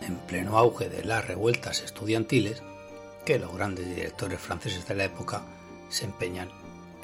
[0.00, 2.62] en pleno auge de las revueltas estudiantiles,
[3.24, 5.42] que los grandes directores franceses de la época
[5.88, 6.50] se empeñan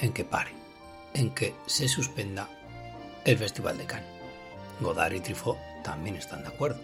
[0.00, 0.52] en que pare,
[1.14, 2.48] en que se suspenda
[3.24, 4.21] el Festival de Cannes.
[4.82, 6.80] Godard y Truffaut también están de acuerdo.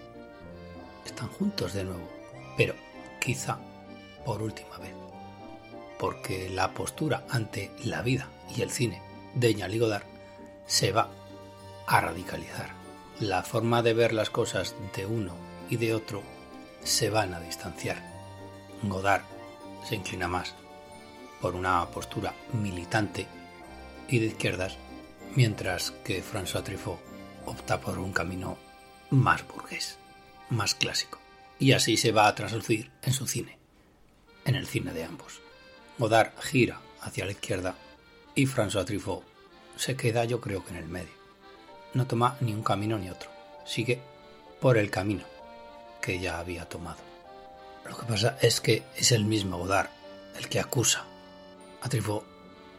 [1.05, 2.09] Están juntos de nuevo,
[2.57, 2.75] pero
[3.21, 3.59] quizá
[4.25, 4.93] por última vez.
[5.99, 9.03] Porque la postura ante la vida y el cine
[9.35, 10.05] de Jean Godard
[10.67, 11.09] se va
[11.87, 12.71] a radicalizar.
[13.21, 15.35] La forma de ver las cosas de uno
[15.69, 16.23] y de otro
[16.85, 18.03] se van a distanciar.
[18.83, 19.23] Godard
[19.89, 20.55] se inclina más
[21.41, 23.27] por una postura militante
[24.09, 24.77] y de izquierdas,
[25.35, 27.08] mientras que François Truffaut
[27.49, 28.59] opta por un camino
[29.11, 29.99] más burgués,
[30.51, 31.19] más clásico.
[31.59, 33.59] Y así se va a traslucir en su cine,
[34.45, 35.41] en el cine de ambos.
[35.99, 37.75] Godard gira hacia la izquierda
[38.35, 39.25] y François Truffaut
[39.77, 41.19] se queda yo creo que en el medio.
[41.95, 43.31] No toma ni un camino ni otro,
[43.65, 44.01] sigue
[44.61, 45.25] por el camino
[46.01, 47.01] que ya había tomado.
[47.89, 49.89] Lo que pasa es que es el mismo Godard
[50.37, 51.05] el que acusa
[51.81, 52.25] a Truffaut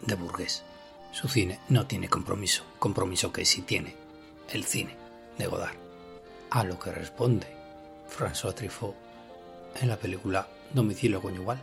[0.01, 0.63] de burgués.
[1.11, 3.95] Su cine no tiene compromiso, compromiso que sí tiene
[4.51, 4.95] el cine
[5.37, 5.77] de Godard.
[6.49, 7.47] A lo que responde
[8.09, 8.95] François Truffaut
[9.81, 11.59] en la película Domicilio Conyugal,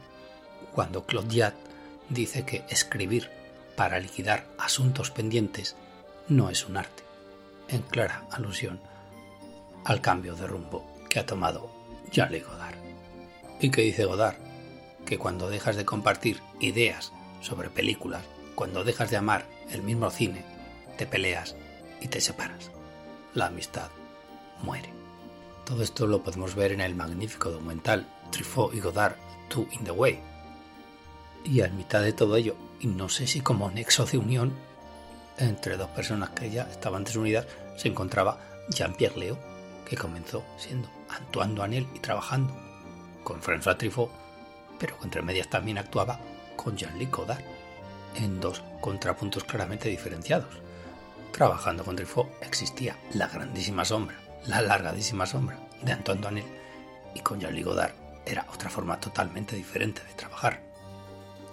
[0.72, 1.52] cuando Claude
[2.08, 3.30] dice que escribir
[3.76, 5.76] para liquidar asuntos pendientes
[6.28, 7.02] no es un arte,
[7.68, 8.80] en clara alusión
[9.84, 11.70] al cambio de rumbo que ha tomado
[12.10, 12.76] Jean-Luc Godard.
[13.60, 14.36] ¿Y qué dice Godard?
[15.04, 18.22] Que cuando dejas de compartir ideas sobre películas,
[18.54, 20.44] cuando dejas de amar el mismo cine,
[20.96, 21.54] te peleas
[22.00, 22.70] y te separas.
[23.36, 23.90] La amistad
[24.62, 24.90] muere.
[25.66, 29.16] Todo esto lo podemos ver en el magnífico documental Truffaut y Godard,
[29.50, 30.18] Two in the Way.
[31.44, 34.54] Y a mitad de todo ello, y no sé si como nexo de unión
[35.36, 37.46] entre dos personas que ya estaban desunidas,
[37.76, 39.38] se encontraba Jean-Pierre Leo,
[39.86, 42.56] que comenzó siendo Antoine Duanel y trabajando
[43.22, 44.10] con François Truffaut,
[44.78, 46.18] pero entre medias también actuaba
[46.56, 47.44] con Jean-Luc Godard,
[48.14, 50.65] en dos contrapuntos claramente diferenciados.
[51.36, 56.44] Trabajando con Truffaut existía la grandísima sombra, la largadísima sombra de Antoine Duanel,
[57.14, 57.92] y con Jean-Luc Godard
[58.24, 60.62] era otra forma totalmente diferente de trabajar.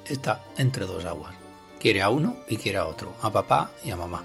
[0.07, 1.35] Está entre dos aguas.
[1.81, 4.23] Quiere a uno y quiere a otro, a papá y a mamá.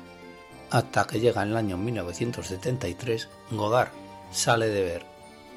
[0.70, 3.90] Hasta que llega en el año 1973, Godard
[4.30, 5.06] sale de ver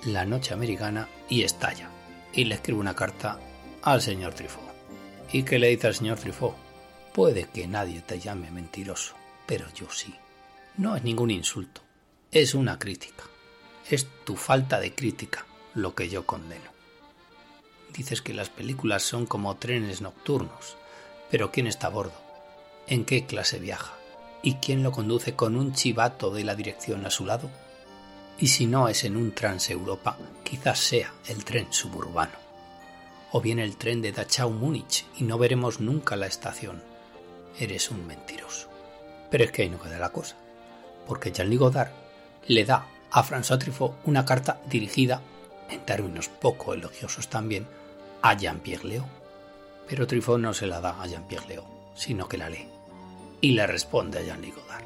[0.06, 1.92] La Noche Americana y estalla.
[2.34, 3.38] Y le escribe una carta
[3.84, 4.66] al señor Truffaut.
[5.32, 6.56] ¿Y qué le dice al señor Truffaut?
[7.14, 9.14] Puede que nadie te llame mentiroso,
[9.52, 10.16] pero yo sí.
[10.78, 11.82] No es ningún insulto,
[12.32, 13.26] es una crítica.
[13.90, 16.72] Es tu falta de crítica lo que yo condeno.
[17.94, 20.78] Dices que las películas son como trenes nocturnos,
[21.30, 22.14] pero ¿quién está a bordo?
[22.88, 23.94] ¿En qué clase viaja?
[24.42, 27.50] ¿Y quién lo conduce con un chivato de la dirección a su lado?
[28.40, 32.38] Y si no es en un Trans-Europa, quizás sea el tren suburbano.
[33.34, 36.82] O bien el tren de Dachau Múnich y no veremos nunca la estación.
[37.60, 38.71] Eres un mentiroso.
[39.32, 40.36] Pero es que ahí no queda la cosa,
[41.08, 41.92] porque Jean-Luc Godard
[42.48, 45.22] le da a François Truffaut una carta dirigida,
[45.70, 47.66] en términos poco elogiosos también,
[48.22, 49.06] a Jean-Pierre Léo.
[49.88, 51.66] Pero Truffaut no se la da a Jean-Pierre Léo,
[51.96, 52.68] sino que la lee.
[53.42, 54.86] Y le responde a Jean-Luc Godard.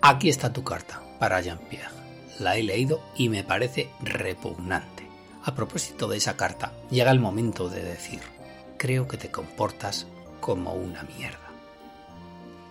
[0.00, 2.06] Aquí está tu carta para Jean-Pierre
[2.38, 5.06] la he leído y me parece repugnante.
[5.44, 8.20] A propósito de esa carta, llega el momento de decir,
[8.76, 10.06] creo que te comportas
[10.40, 11.45] como una mierda.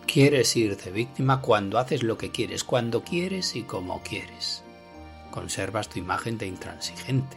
[0.07, 4.63] Quieres ir de víctima cuando haces lo que quieres, cuando quieres y como quieres.
[5.31, 7.35] Conservas tu imagen de intransigente,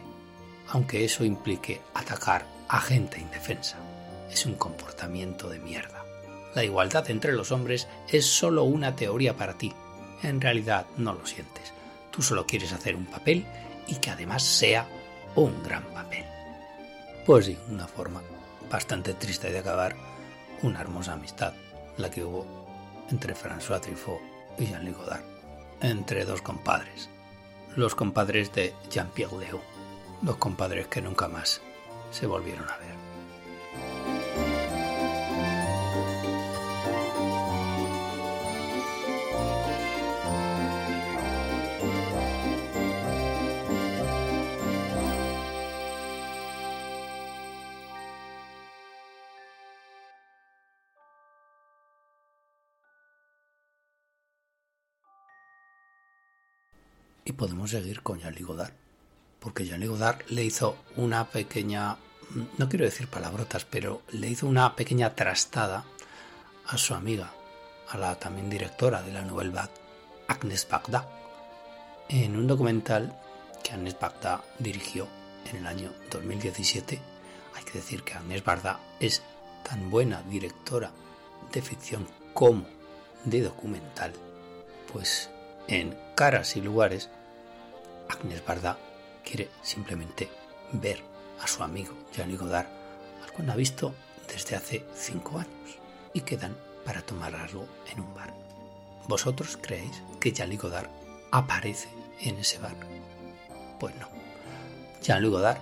[0.69, 3.77] aunque eso implique atacar a gente indefensa.
[4.31, 6.05] Es un comportamiento de mierda.
[6.55, 9.73] La igualdad entre los hombres es solo una teoría para ti.
[10.23, 11.73] En realidad no lo sientes.
[12.11, 13.45] Tú solo quieres hacer un papel
[13.87, 14.87] y que además sea
[15.35, 16.25] un gran papel.
[17.25, 18.21] Pues sí, una forma
[18.69, 19.95] bastante triste de acabar
[20.61, 21.53] una hermosa amistad,
[21.97, 22.58] la que hubo
[23.11, 24.21] entre François Truffaut
[24.57, 25.23] y Jean-Luc Godard,
[25.81, 27.09] entre dos compadres,
[27.75, 29.61] los compadres de Jean-Pierre Léo,
[30.21, 31.61] dos compadres que nunca más
[32.11, 33.08] se volvieron a ver.
[57.39, 58.69] Podemos seguir con Jean-Luc
[59.39, 61.95] porque Jean-Luc Godard le hizo una pequeña,
[62.57, 65.85] no quiero decir palabrotas, pero le hizo una pequeña trastada
[66.67, 67.31] a su amiga,
[67.87, 69.71] a la también directora de la Nouvelle Vague,
[70.27, 71.07] Agnes Bagda,
[72.09, 73.17] en un documental
[73.63, 75.07] que Agnes Bagda dirigió
[75.49, 76.99] en el año 2017.
[77.55, 79.21] Hay que decir que Agnes Bagda es
[79.63, 80.91] tan buena directora
[81.53, 82.65] de ficción como
[83.23, 84.11] de documental,
[84.91, 85.29] pues
[85.69, 87.09] en Caras y Lugares,
[88.09, 88.77] Agnes Barda
[89.23, 90.29] quiere simplemente
[90.73, 91.01] ver
[91.41, 92.67] a su amigo Jean-Luc Godard,
[93.23, 93.93] al cual ha visto
[94.27, 95.79] desde hace cinco años,
[96.13, 98.33] y quedan para tomar algo en un bar.
[99.07, 100.89] ¿Vosotros creéis que Jean-Luc Godard
[101.31, 101.89] aparece
[102.19, 102.75] en ese bar?
[103.79, 104.07] Pues no.
[105.01, 105.59] Jean-Luc Godard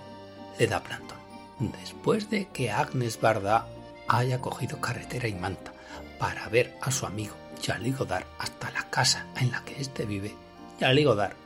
[0.58, 1.18] le da plantón.
[1.58, 3.66] Después de que Agnes Barda
[4.08, 5.72] haya cogido carretera y manta
[6.18, 10.34] para ver a su amigo Jean-Luc Godard hasta la casa en la que éste vive,
[10.80, 11.36] Jean-Luc Godard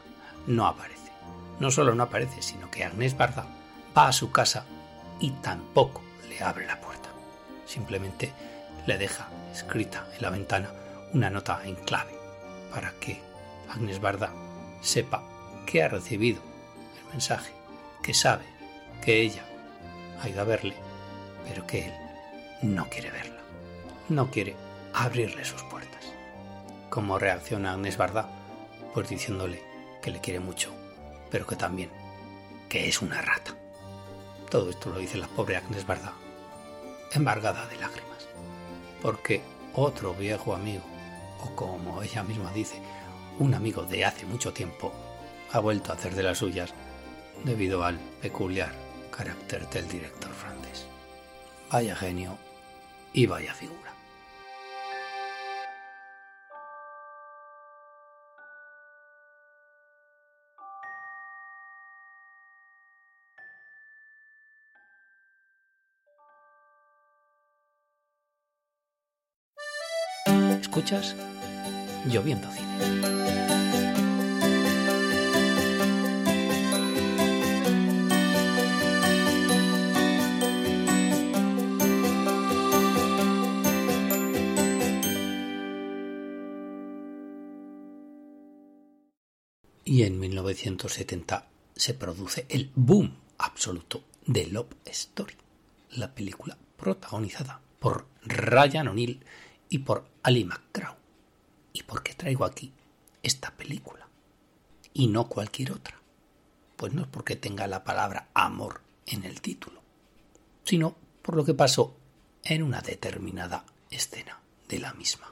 [0.47, 0.92] no aparece.
[1.63, 3.47] No solo no aparece, sino que Agnès Barda
[3.97, 4.65] va a su casa
[5.21, 7.09] y tampoco le abre la puerta.
[7.67, 8.33] Simplemente
[8.85, 10.73] le deja escrita en la ventana
[11.13, 12.19] una nota en clave
[12.73, 13.23] para que
[13.71, 14.33] Agnes Barda
[14.81, 15.23] sepa
[15.65, 16.43] que ha recibido
[16.99, 17.53] el mensaje,
[18.03, 18.45] que sabe
[19.01, 19.45] que ella
[20.21, 20.75] ha ido a verle,
[21.49, 21.95] pero que él
[22.63, 23.41] no quiere verla,
[24.09, 24.57] no quiere
[24.95, 26.13] abrirle sus puertas.
[26.91, 28.29] ¿Cómo reacciona Agnes Barda?
[28.95, 29.63] Pues diciéndole
[30.03, 30.82] que le quiere mucho,
[31.33, 31.91] pero que también
[32.69, 33.57] que es una rata.
[34.51, 36.13] Todo esto lo dice la pobre Agnes Barda,
[37.13, 38.29] embargada de lágrimas,
[39.01, 39.43] porque
[39.75, 40.85] otro viejo amigo,
[41.41, 42.81] o como ella misma dice,
[43.39, 44.93] un amigo de hace mucho tiempo,
[45.53, 46.75] ha vuelto a hacer de las suyas
[47.45, 48.73] debido al peculiar
[49.11, 50.87] carácter del director francés.
[51.71, 52.37] Vaya genio
[53.15, 53.92] y vaya figura.
[70.73, 71.15] Escuchas
[72.07, 72.67] Lloviendo Cine.
[89.85, 95.35] Y en 1970 se produce el boom absoluto de Love Story,
[95.91, 99.23] la película protagonizada por Ryan O'Neill
[99.73, 100.95] y por Ali McGraw.
[101.73, 102.71] ¿Y por qué traigo aquí
[103.23, 104.07] esta película?
[104.93, 105.99] Y no cualquier otra.
[106.77, 109.81] Pues no es porque tenga la palabra amor en el título,
[110.65, 111.97] sino por lo que pasó
[112.45, 115.32] en una determinada escena de la misma.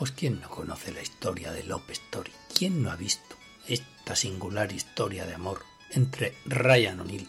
[0.00, 2.32] Pues ¿quién no conoce la historia de Love Story?
[2.56, 3.36] ¿Quién no ha visto
[3.68, 7.28] esta singular historia de amor entre Ryan O'Neill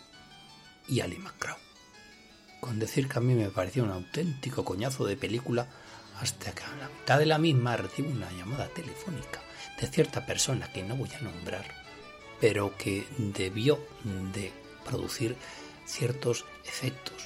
[0.87, 1.57] y Ali McGraw?
[2.61, 5.67] Con decir que a mí me pareció un auténtico coñazo de película
[6.21, 9.41] hasta que a la mitad de la misma recibo una llamada telefónica
[9.77, 11.65] de cierta persona que no voy a nombrar,
[12.39, 13.85] pero que debió
[14.33, 14.53] de
[14.85, 15.35] producir
[15.85, 17.21] ciertos efectos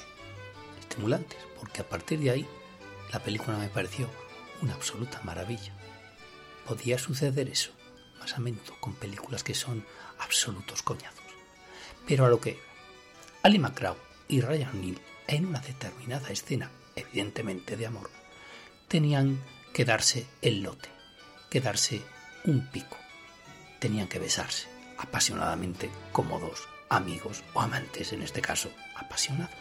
[0.80, 2.46] estimulantes, porque a partir de ahí
[3.12, 4.10] la película me pareció
[4.62, 5.72] una absoluta maravilla.
[6.66, 7.70] Podía suceder eso
[8.18, 9.84] más a menudo con películas que son
[10.18, 11.24] absolutos coñazos.
[12.06, 12.58] Pero a lo que
[13.42, 13.96] Ali McGraw
[14.28, 18.10] y Ryan O'Neill, en una determinada escena, evidentemente de amor,
[18.88, 19.42] tenían
[19.72, 20.88] que darse el lote,
[21.50, 22.02] que darse
[22.44, 22.96] un pico.
[23.78, 29.54] Tenían que besarse apasionadamente como dos amigos o amantes, en este caso, apasionados.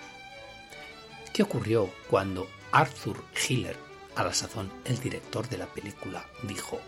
[1.33, 3.77] ¿Qué ocurrió cuando Arthur Hiller,
[4.15, 6.79] a la sazón el director de la película, dijo,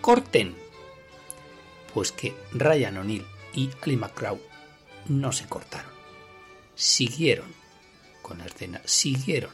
[0.00, 0.56] ¡Corten!
[1.92, 4.40] Pues que Ryan O'Neill y Ali McGraw
[5.06, 5.92] no se cortaron.
[6.74, 7.54] Siguieron
[8.22, 9.52] con la escena, siguieron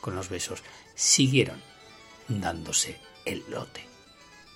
[0.00, 0.62] con los besos,
[0.94, 1.60] siguieron
[2.28, 3.86] dándose el lote.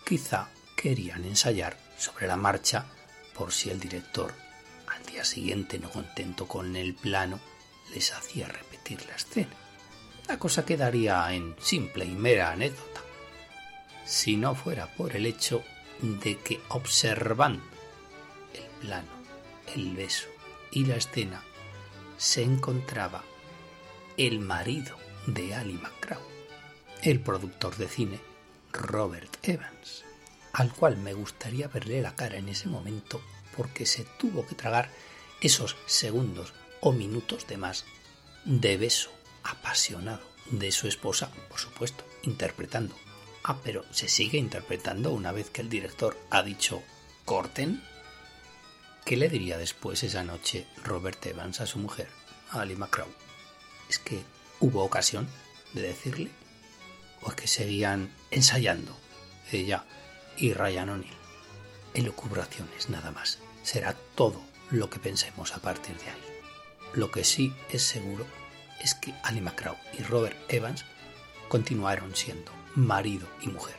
[0.06, 2.86] Quizá querían ensayar sobre la marcha
[3.34, 4.34] por si el director,
[4.86, 7.40] al día siguiente no contento con el plano,
[7.92, 9.56] les hacía repetir la escena.
[10.30, 13.00] La cosa quedaría en simple y mera anécdota,
[14.04, 15.64] si no fuera por el hecho
[16.02, 17.60] de que observan
[18.54, 19.10] el plano,
[19.74, 20.28] el beso
[20.70, 21.42] y la escena,
[22.16, 23.24] se encontraba
[24.16, 26.22] el marido de Ali McGraw,
[27.02, 28.20] el productor de cine
[28.72, 30.04] Robert Evans,
[30.52, 33.20] al cual me gustaría verle la cara en ese momento
[33.56, 34.90] porque se tuvo que tragar
[35.40, 37.84] esos segundos o minutos de más
[38.44, 39.10] de beso
[39.44, 42.94] apasionado de su esposa, por supuesto, interpretando.
[43.42, 46.82] Ah, pero se sigue interpretando una vez que el director ha dicho
[47.24, 47.82] corten.
[49.04, 52.08] ¿Qué le diría después esa noche Robert Evans a su mujer,
[52.50, 53.08] Ali McCraw?
[53.88, 54.22] ¿Es que
[54.60, 55.28] hubo ocasión
[55.72, 56.30] de decirle?
[57.22, 58.96] ¿O es que seguían ensayando
[59.52, 59.84] ella
[60.36, 61.14] y Ryan O'Neill?
[61.94, 63.38] Elucubraciones nada más.
[63.62, 66.24] Será todo lo que pensemos a partir de ahí.
[66.94, 68.26] Lo que sí es seguro
[68.80, 70.84] es que Ali McCraw y Robert Evans
[71.48, 73.76] continuaron siendo marido y mujer,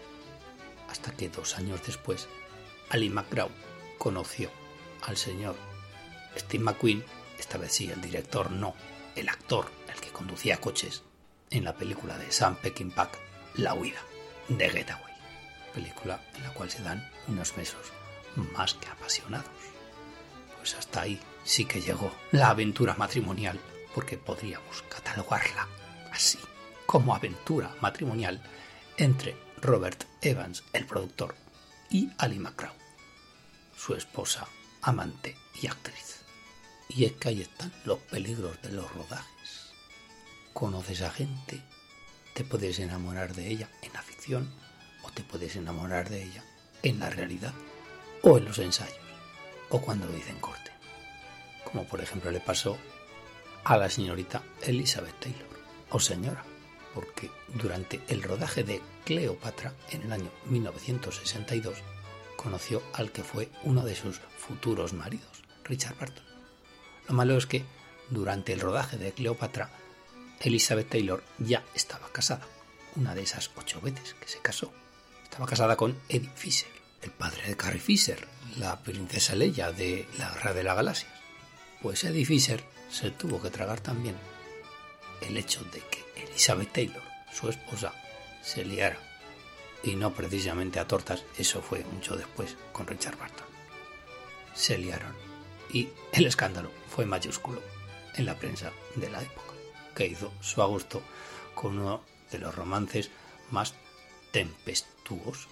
[0.89, 2.27] hasta que dos años después
[2.89, 3.49] Ali McGraw
[3.97, 4.51] conoció
[5.03, 5.55] al señor
[6.37, 7.03] Steve McQueen,
[7.39, 8.75] esta vez sí el director, no,
[9.15, 11.03] el actor, el que conducía coches,
[11.49, 13.11] en la película de Sam Peckinpah,
[13.55, 14.01] La huida,
[14.47, 15.13] de Getaway,
[15.73, 17.91] película en la cual se dan unos besos
[18.35, 19.49] más que apasionados.
[20.57, 23.59] Pues hasta ahí sí que llegó la aventura matrimonial,
[23.93, 25.67] porque podríamos catalogarla
[26.11, 26.39] así,
[26.85, 28.41] como aventura matrimonial
[28.97, 31.35] entre Robert Evans, el productor,
[31.89, 32.73] y Ali McGraw,
[33.75, 34.47] su esposa,
[34.81, 36.21] amante y actriz.
[36.89, 39.71] Y es que ahí están los peligros de los rodajes.
[40.53, 41.61] Conoces a gente,
[42.33, 44.51] te puedes enamorar de ella en la ficción
[45.03, 46.43] o te puedes enamorar de ella
[46.83, 47.53] en la realidad
[48.23, 48.97] o en los ensayos
[49.69, 50.71] o cuando dicen corte.
[51.63, 52.77] Como por ejemplo le pasó
[53.63, 55.47] a la señorita Elizabeth Taylor
[55.89, 56.43] o señora
[56.93, 61.77] porque durante el rodaje de Cleopatra en el año 1962
[62.35, 66.25] conoció al que fue uno de sus futuros maridos, Richard Barton.
[67.07, 67.63] Lo malo es que
[68.09, 69.69] durante el rodaje de Cleopatra,
[70.39, 72.45] Elizabeth Taylor ya estaba casada,
[72.95, 74.71] una de esas ocho veces que se casó.
[75.23, 76.71] Estaba casada con Eddie Fisher,
[77.03, 81.13] el padre de Carrie Fisher, la princesa Leia de la Guerra de las Galaxias.
[81.81, 84.15] Pues Eddie Fisher se tuvo que tragar también
[85.21, 87.93] el hecho de que Elizabeth Taylor, su esposa,
[88.43, 88.97] se liara.
[89.83, 93.47] Y no precisamente a tortas, eso fue mucho después con Richard Barton.
[94.53, 95.15] Se liaron.
[95.71, 97.61] Y el escándalo fue mayúsculo
[98.15, 99.53] en la prensa de la época,
[99.95, 101.01] que hizo su agosto
[101.55, 103.09] con uno de los romances
[103.49, 103.73] más
[104.31, 105.47] tempestuosos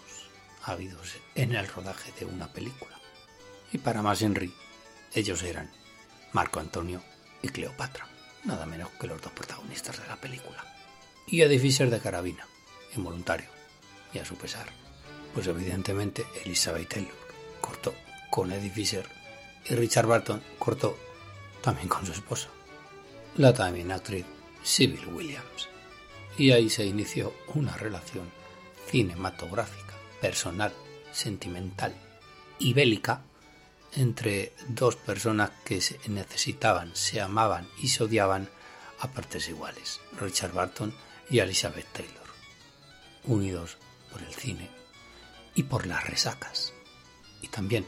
[0.64, 3.00] habidos en el rodaje de una película.
[3.72, 4.54] Y para más Henry,
[5.14, 5.72] ellos eran
[6.34, 7.02] Marco Antonio
[7.42, 8.10] y Cleopatra
[8.44, 10.64] nada menos que los dos protagonistas de la película.
[11.28, 12.48] Y Eddie Fisher de carabina,
[12.96, 13.48] involuntario,
[14.14, 14.68] y a su pesar.
[15.34, 17.14] Pues evidentemente Elizabeth Taylor
[17.62, 17.94] cortó
[18.32, 19.08] con Eddie Fisher
[19.66, 20.98] y Richard Barton cortó
[21.62, 22.48] también con su esposa,
[23.36, 24.26] la también actriz
[24.64, 25.70] Sybil Williams.
[26.38, 28.32] Y ahí se inició una relación
[28.88, 30.74] cinematográfica, personal,
[31.12, 31.94] sentimental
[32.58, 33.22] y bélica
[33.96, 38.50] entre dos personas que se necesitaban, se amaban y se odiaban
[39.00, 40.94] a partes iguales, Richard Barton
[41.30, 42.28] y Elizabeth Taylor,
[43.24, 43.78] unidos
[44.12, 44.70] por el cine
[45.56, 46.74] y por las resacas.
[47.42, 47.88] Y también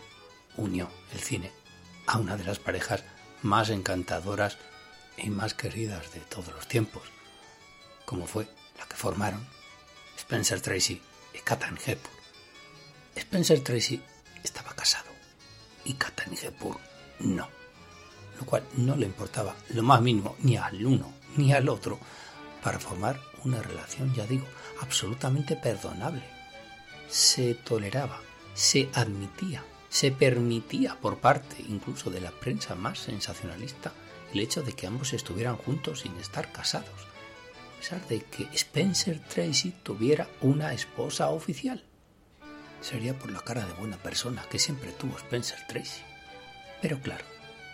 [0.58, 1.52] unió el cine
[2.08, 3.04] a una de las parejas
[3.42, 4.58] más encantadoras
[5.18, 7.04] y más queridas de todos los tiempos,
[8.06, 8.48] como fue
[8.78, 9.46] la que formaron
[10.18, 11.02] Spencer Tracy
[11.34, 12.16] y Katharine Hepburn.
[13.16, 14.02] Spencer Tracy
[14.44, 15.11] estaba casado
[15.86, 16.80] y Katharine Hepburn
[17.20, 17.48] no,
[18.40, 22.00] lo cual no le importaba lo más mínimo ni al uno ni al otro
[22.64, 24.46] para formar una relación, ya digo,
[24.82, 26.24] absolutamente perdonable.
[27.10, 28.20] Se toleraba,
[28.54, 33.92] se admitía, se permitía por parte incluso de la prensa más sensacionalista
[34.34, 39.20] el hecho de que ambos estuvieran juntos sin estar casados, a pesar de que Spencer
[39.28, 41.84] Tracy tuviera una esposa oficial.
[42.82, 46.02] Sería por la cara de buena persona que siempre tuvo Spencer Tracy.
[46.82, 47.24] Pero claro,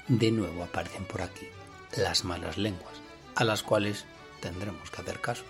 [0.07, 1.47] de nuevo aparecen por aquí
[1.95, 2.95] las malas lenguas,
[3.35, 4.05] a las cuales
[4.41, 5.43] tendremos que hacer caso,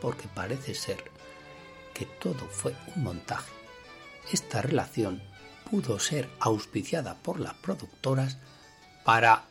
[0.00, 1.10] porque parece ser
[1.94, 3.52] que todo fue un montaje.
[4.32, 5.22] Esta relación
[5.70, 8.38] pudo ser auspiciada por las productoras
[9.04, 9.44] para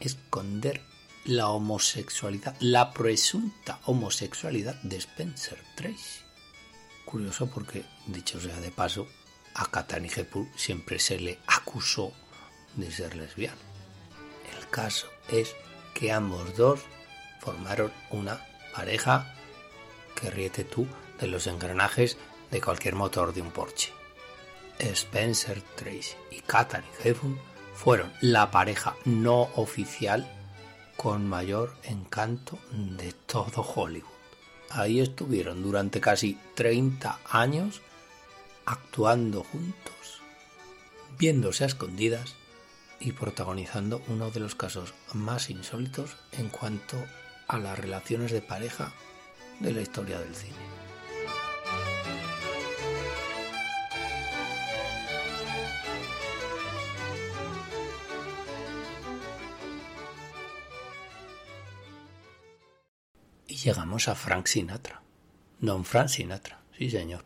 [0.00, 0.82] esconder
[1.24, 6.27] la homosexualidad, la presunta homosexualidad de Spencer Tracy.
[7.08, 9.08] Curioso porque, dicho sea de paso,
[9.54, 12.12] a Katharine Hepburn siempre se le acusó
[12.74, 13.56] de ser lesbiana.
[14.54, 15.56] El caso es
[15.94, 16.80] que ambos dos
[17.40, 19.34] formaron una pareja
[20.14, 20.86] que ríete tú
[21.18, 22.18] de los engranajes
[22.50, 23.90] de cualquier motor de un Porsche.
[24.78, 27.40] Spencer Tracy y Katharine Hepburn
[27.72, 30.30] fueron la pareja no oficial
[30.98, 34.17] con mayor encanto de todo Hollywood.
[34.70, 37.80] Ahí estuvieron durante casi 30 años
[38.66, 40.20] actuando juntos,
[41.18, 42.34] viéndose a escondidas
[43.00, 46.96] y protagonizando uno de los casos más insólitos en cuanto
[47.46, 48.92] a las relaciones de pareja
[49.60, 50.87] de la historia del cine.
[63.64, 65.02] Llegamos a Frank Sinatra,
[65.60, 67.24] don Frank Sinatra, sí señor,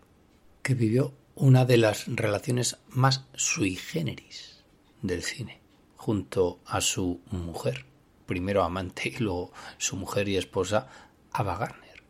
[0.63, 4.63] que vivió una de las relaciones más sui generis
[5.03, 5.61] del cine,
[5.97, 7.87] junto a su mujer,
[8.27, 10.89] primero amante y luego su mujer y esposa,
[11.33, 12.03] Ava Gardner.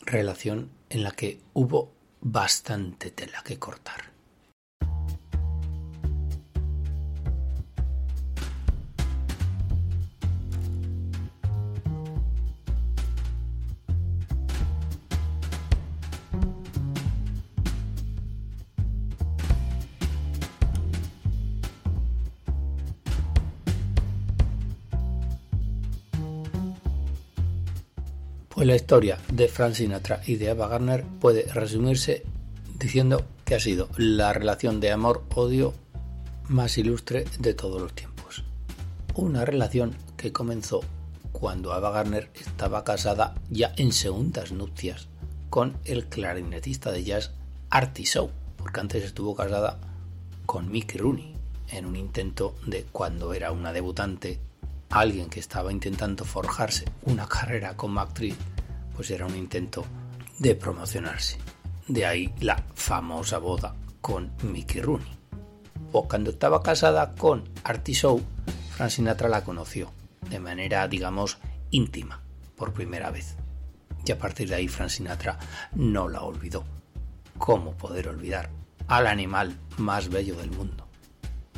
[0.00, 4.12] Relación en la que hubo bastante tela que cortar.
[28.68, 32.22] La historia de Frank Sinatra y de Ava Gardner puede resumirse
[32.78, 35.72] diciendo que ha sido la relación de amor-odio
[36.48, 38.44] más ilustre de todos los tiempos.
[39.14, 40.82] Una relación que comenzó
[41.32, 45.08] cuando Ava Gardner estaba casada ya en segundas nupcias
[45.48, 47.32] con el clarinetista de jazz
[47.70, 49.80] Artie Shaw, porque antes estuvo casada
[50.44, 51.34] con Mickey Rooney
[51.70, 54.40] en un intento de cuando era una debutante
[54.90, 58.36] alguien que estaba intentando forjarse una carrera como actriz,
[58.98, 59.84] pues era un intento
[60.40, 61.38] de promocionarse.
[61.86, 65.16] De ahí la famosa boda con Mickey Rooney.
[65.92, 68.20] O cuando estaba casada con Artie Shaw,
[68.70, 69.92] Frank Sinatra la conoció
[70.28, 71.38] de manera, digamos,
[71.70, 72.22] íntima
[72.56, 73.36] por primera vez.
[74.04, 75.38] Y a partir de ahí Frank Sinatra
[75.76, 76.64] no la olvidó.
[77.38, 78.50] ¿Cómo poder olvidar
[78.88, 80.88] al animal más bello del mundo?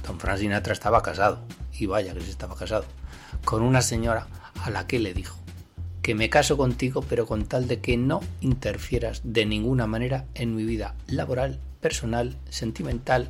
[0.07, 2.85] Don Frank Sinatra estaba casado, y vaya que se estaba casado,
[3.47, 4.27] con una señora
[4.63, 5.40] a la que le dijo
[6.11, 10.57] que me caso contigo pero con tal de que no interfieras de ninguna manera en
[10.57, 13.29] mi vida laboral, personal, sentimental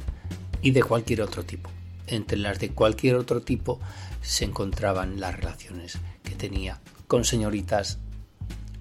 [0.62, 1.68] y de cualquier otro tipo.
[2.06, 3.80] Entre las de cualquier otro tipo
[4.22, 7.98] se encontraban las relaciones que tenía con señoritas,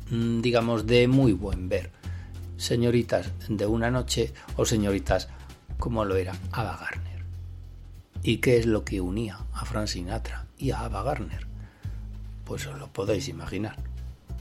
[0.09, 1.91] mm, digamos, de muy buen ver.
[2.55, 5.27] Señoritas de una noche o señoritas
[5.77, 7.25] como lo era Ava Gardner.
[8.23, 11.47] ¿Y qué es lo que unía a Frank Sinatra y a Ava Gardner?
[12.45, 13.88] Pues os lo podéis imaginar.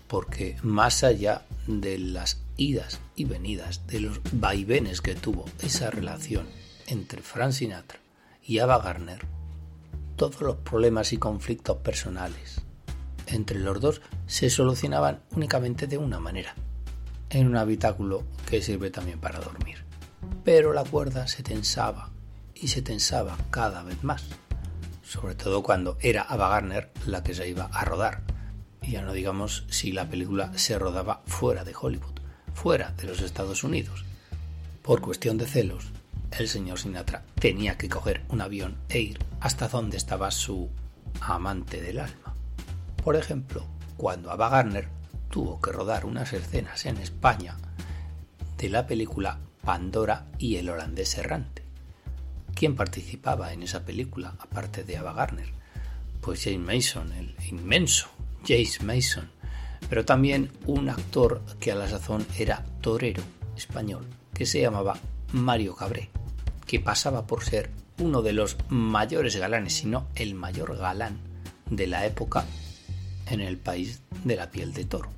[0.08, 6.46] Porque más allá de las idas y venidas, de los vaivenes que tuvo esa relación
[6.86, 8.00] entre Frank Sinatra
[8.42, 9.26] y Ava Gardner,
[10.16, 12.62] todos los problemas y conflictos personales
[13.32, 16.54] entre los dos se solucionaban únicamente de una manera,
[17.30, 19.84] en un habitáculo que sirve también para dormir.
[20.44, 22.10] Pero la cuerda se tensaba
[22.54, 24.24] y se tensaba cada vez más,
[25.02, 28.22] sobre todo cuando era Ava Gardner la que se iba a rodar.
[28.88, 32.20] Ya no digamos si la película se rodaba fuera de Hollywood,
[32.54, 34.06] fuera de los Estados Unidos.
[34.82, 35.92] Por cuestión de celos,
[36.38, 40.70] el señor Sinatra tenía que coger un avión e ir hasta donde estaba su
[41.20, 42.34] amante del alma.
[43.04, 43.66] Por ejemplo,
[43.98, 44.88] cuando Ava Gardner
[45.30, 47.58] tuvo que rodar unas escenas en España
[48.56, 51.62] de la película Pandora y el holandés errante.
[52.54, 55.52] ¿Quién participaba en esa película, aparte de Ava Gardner?
[56.22, 58.08] Pues James Mason, el inmenso
[58.48, 59.30] James Mason,
[59.90, 63.22] pero también un actor que a la sazón era torero
[63.54, 64.98] español, que se llamaba
[65.32, 66.08] Mario Cabré,
[66.66, 71.18] que pasaba por ser uno de los mayores galanes, si no el mayor galán
[71.68, 72.46] de la época
[73.26, 75.10] en el país de la piel de toro.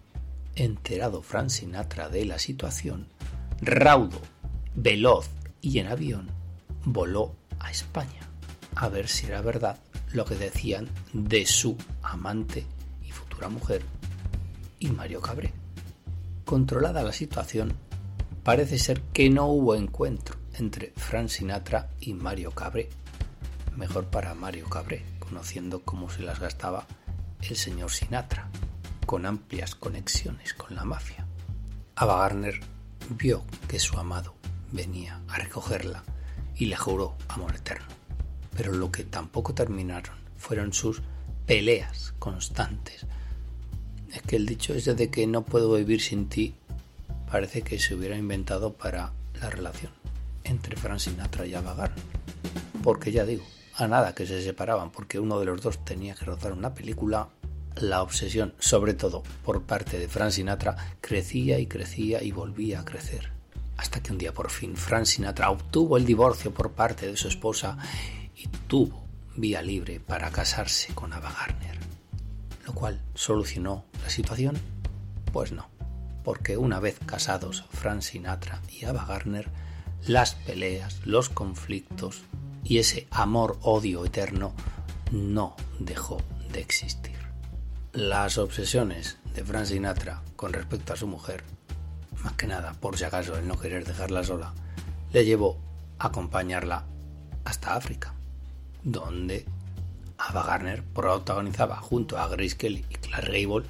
[0.57, 3.07] Enterado Frank Sinatra de la situación,
[3.63, 4.21] raudo,
[4.75, 5.29] veloz
[5.61, 6.31] y en avión,
[6.85, 8.29] voló a España
[8.75, 9.79] a ver si era verdad
[10.13, 12.67] lo que decían de su amante
[13.49, 13.83] mujer
[14.79, 15.53] y Mario Cabré.
[16.45, 17.75] Controlada la situación,
[18.43, 22.89] parece ser que no hubo encuentro entre Frank Sinatra y Mario Cabré.
[23.77, 26.87] Mejor para Mario Cabré, conociendo cómo se las gastaba
[27.41, 28.49] el señor Sinatra,
[29.07, 31.27] con amplias conexiones con la mafia.
[31.97, 32.61] Ava Garner
[33.11, 34.35] vio que su amado
[34.73, 36.05] venía a recogerla
[36.57, 37.87] y le juró amor eterno.
[38.57, 41.03] Pero lo que tampoco terminaron fueron sus
[41.47, 43.07] peleas constantes.
[44.13, 46.55] Es que el dicho ese de que no puedo vivir sin ti
[47.31, 49.93] parece que se hubiera inventado para la relación
[50.45, 52.05] entre Frank Sinatra y Ava Gardner.
[52.83, 53.45] Porque ya digo,
[53.77, 57.29] a nada que se separaban porque uno de los dos tenía que rodar una película,
[57.77, 62.85] la obsesión, sobre todo por parte de Frank Sinatra, crecía y crecía y volvía a
[62.85, 63.31] crecer.
[63.77, 67.29] Hasta que un día por fin Frank Sinatra obtuvo el divorcio por parte de su
[67.29, 67.79] esposa
[68.37, 69.05] y tuvo
[69.37, 72.00] vía libre para casarse con Ava Gardner.
[72.73, 74.59] Cual solucionó la situación.
[75.33, 75.69] Pues no,
[76.25, 79.49] porque una vez casados Frank Sinatra y Ava Gardner,
[80.07, 82.23] las peleas, los conflictos
[82.65, 84.53] y ese amor-odio eterno
[85.13, 86.19] no dejó
[86.53, 87.17] de existir.
[87.93, 91.45] Las obsesiones de Frank Sinatra con respecto a su mujer,
[92.23, 94.53] más que nada por si acaso el no querer dejarla sola,
[95.13, 95.59] le llevó
[95.99, 96.85] a acompañarla
[97.45, 98.15] hasta África,
[98.83, 99.47] donde
[100.29, 103.67] Ava Garner protagonizaba junto a Grace Kelly y Clark Gable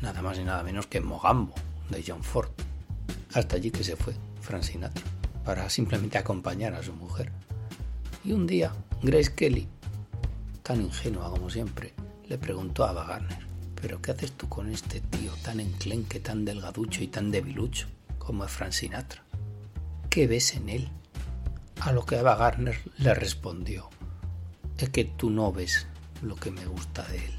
[0.00, 1.54] nada más y nada menos que Mogambo
[1.90, 2.50] de John Ford.
[3.34, 5.04] Hasta allí que se fue Frank Sinatra
[5.44, 7.32] para simplemente acompañar a su mujer.
[8.24, 8.72] Y un día,
[9.02, 9.66] Grace Kelly,
[10.62, 11.94] tan ingenua como siempre,
[12.28, 13.20] le preguntó a Ava
[13.80, 17.88] ¿pero qué haces tú con este tío tan enclenque, tan delgaducho y tan debilucho
[18.18, 19.24] como es Frank Sinatra?
[20.10, 20.90] ¿Qué ves en él?
[21.80, 23.88] A lo que Ava Gardner le respondió,
[24.78, 25.86] es que tú no ves
[26.22, 27.32] lo que me gusta de él,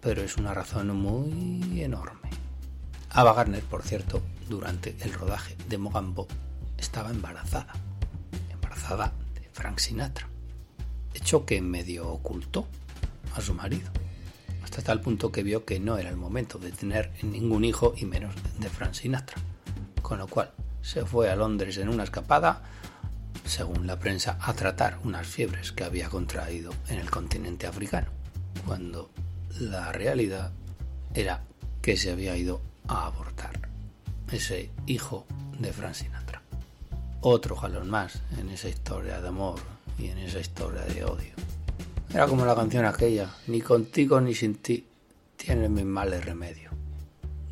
[0.00, 2.30] pero es una razón muy enorme.
[3.10, 6.26] Ava Gardner, por cierto, durante el rodaje de Mogambo
[6.76, 7.72] estaba embarazada,
[8.50, 10.28] embarazada de Frank Sinatra,
[11.14, 12.66] hecho que medio ocultó
[13.34, 13.90] a su marido,
[14.62, 18.04] hasta tal punto que vio que no era el momento de tener ningún hijo y
[18.04, 19.36] menos de Frank Sinatra,
[20.02, 20.52] con lo cual
[20.82, 22.62] se fue a Londres en una escapada,
[23.46, 28.08] según la prensa, a tratar unas fiebres que había contraído en el continente africano,
[28.66, 29.10] cuando
[29.60, 30.52] la realidad
[31.14, 31.42] era
[31.82, 33.68] que se había ido a abortar
[34.30, 35.26] ese hijo
[35.58, 36.42] de Frank Sinatra
[37.28, 39.58] otro jalón más en esa historia de amor
[39.98, 41.32] y en esa historia de odio.
[42.08, 44.86] Era como la canción aquella, ni contigo ni sin ti
[45.36, 46.70] tienes mis males remedio.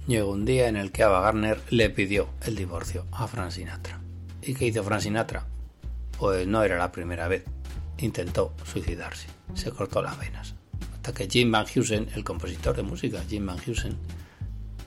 [0.07, 3.99] Llegó un día en el que Ava Garner le pidió el divorcio a Frank Sinatra.
[4.42, 5.45] ¿Y qué hizo Frank Sinatra?
[6.19, 7.45] Pues no era la primera vez.
[7.99, 9.29] Intentó suicidarse.
[9.55, 10.55] Se cortó las venas.
[10.95, 13.97] Hasta que Jim Van Heusen, el compositor de música, Jim Van Heusen,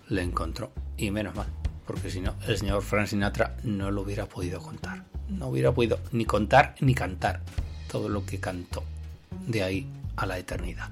[0.09, 0.71] le encontró.
[0.97, 1.47] Y menos mal
[1.87, 5.05] porque si no, el señor Frank Sinatra no lo hubiera podido contar.
[5.29, 7.41] No hubiera podido ni contar ni cantar
[7.89, 8.83] todo lo que cantó
[9.47, 10.89] de ahí a la eternidad.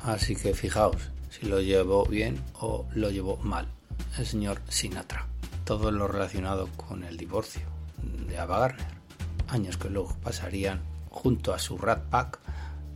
[0.00, 0.96] Así que fijaos
[1.30, 3.68] si lo llevó bien o lo llevó mal
[4.18, 5.26] el señor Sinatra.
[5.64, 7.62] Todo lo relacionado con el divorcio
[8.26, 9.01] de Ava Gardner.
[9.52, 10.80] Años que luego pasarían
[11.10, 12.40] junto a su Rat Pack,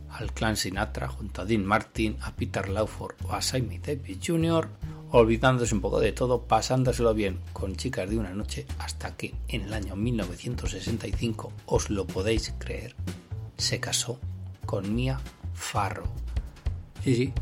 [0.09, 4.67] al clan Sinatra, junto a Dean Martin, a Peter Lawford o a Sammy Davis Jr.,
[5.11, 9.61] olvidándose un poco de todo, pasándoselo bien con chicas de una noche, hasta que en
[9.61, 12.95] el año 1965, os lo podéis creer,
[13.55, 14.19] se casó
[14.65, 15.19] con Mia
[15.53, 16.07] Farrow.
[17.03, 17.33] Sí, sí,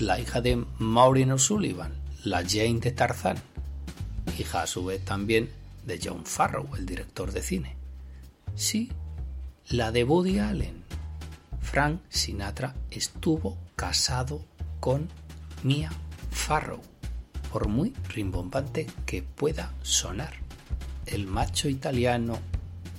[0.00, 1.92] la hija de Maureen O'Sullivan,
[2.24, 3.38] la Jane de Tarzán,
[4.36, 5.48] hija a su vez también
[5.86, 7.77] de John Farrow, el director de cine.
[8.58, 8.90] Sí,
[9.68, 10.82] la de Woody Allen.
[11.60, 14.44] Frank Sinatra estuvo casado
[14.80, 15.08] con
[15.62, 15.92] Mia
[16.32, 16.82] Farrow
[17.52, 20.34] por muy rimbombante que pueda sonar.
[21.06, 22.40] El macho italiano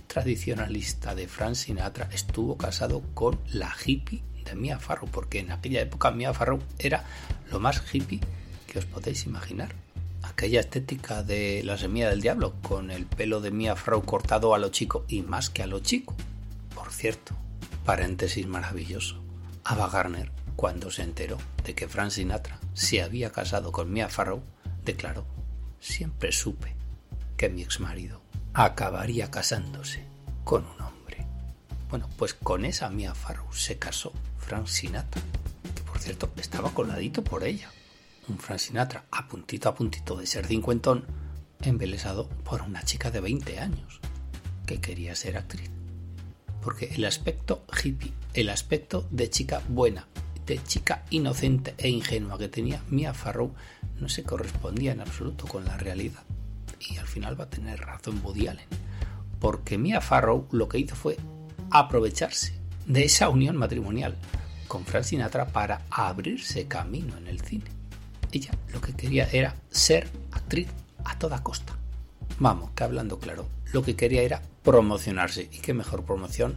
[0.07, 5.81] tradicionalista de Frank Sinatra estuvo casado con la hippie de Mia Farrow, porque en aquella
[5.81, 7.03] época Mia Farrow era
[7.51, 8.21] lo más hippie
[8.65, 9.75] que os podéis imaginar.
[10.29, 14.59] Aquella estética de la semilla del diablo, con el pelo de Mia Farrow cortado a
[14.59, 16.15] lo chico y más que a lo chico.
[16.73, 17.33] Por cierto,
[17.83, 19.21] paréntesis maravilloso.
[19.63, 24.41] Ava Garner, cuando se enteró de que Frank Sinatra se había casado con Mia Farrow,
[24.85, 25.25] declaró,
[25.79, 26.75] siempre supe
[27.35, 28.21] que mi exmarido
[28.53, 30.05] acabaría casándose
[30.43, 31.25] con un hombre.
[31.89, 35.21] Bueno, pues con esa Mia Farrow se casó Frank Sinatra,
[35.75, 37.71] que por cierto estaba coladito por ella.
[38.29, 41.05] Un Frank Sinatra a puntito a puntito de ser cincuentón,
[41.61, 43.99] embelesado por una chica de 20 años
[44.67, 45.71] que quería ser actriz.
[46.61, 50.07] Porque el aspecto hippie, el aspecto de chica buena,
[50.45, 53.53] de chica inocente e ingenua que tenía Mia Farrow
[53.99, 56.23] no se correspondía en absoluto con la realidad.
[56.79, 58.67] Y al final va a tener razón Woody Allen.
[59.39, 61.17] Porque Mia Farrow lo que hizo fue
[61.71, 62.53] aprovecharse
[62.85, 64.15] de esa unión matrimonial
[64.67, 67.78] con Frank Sinatra para abrirse camino en el cine.
[68.31, 70.67] Ella lo que quería era ser actriz
[71.05, 71.75] a toda costa.
[72.39, 75.49] Vamos, que hablando claro, lo que quería era promocionarse.
[75.51, 76.55] Y qué mejor promoción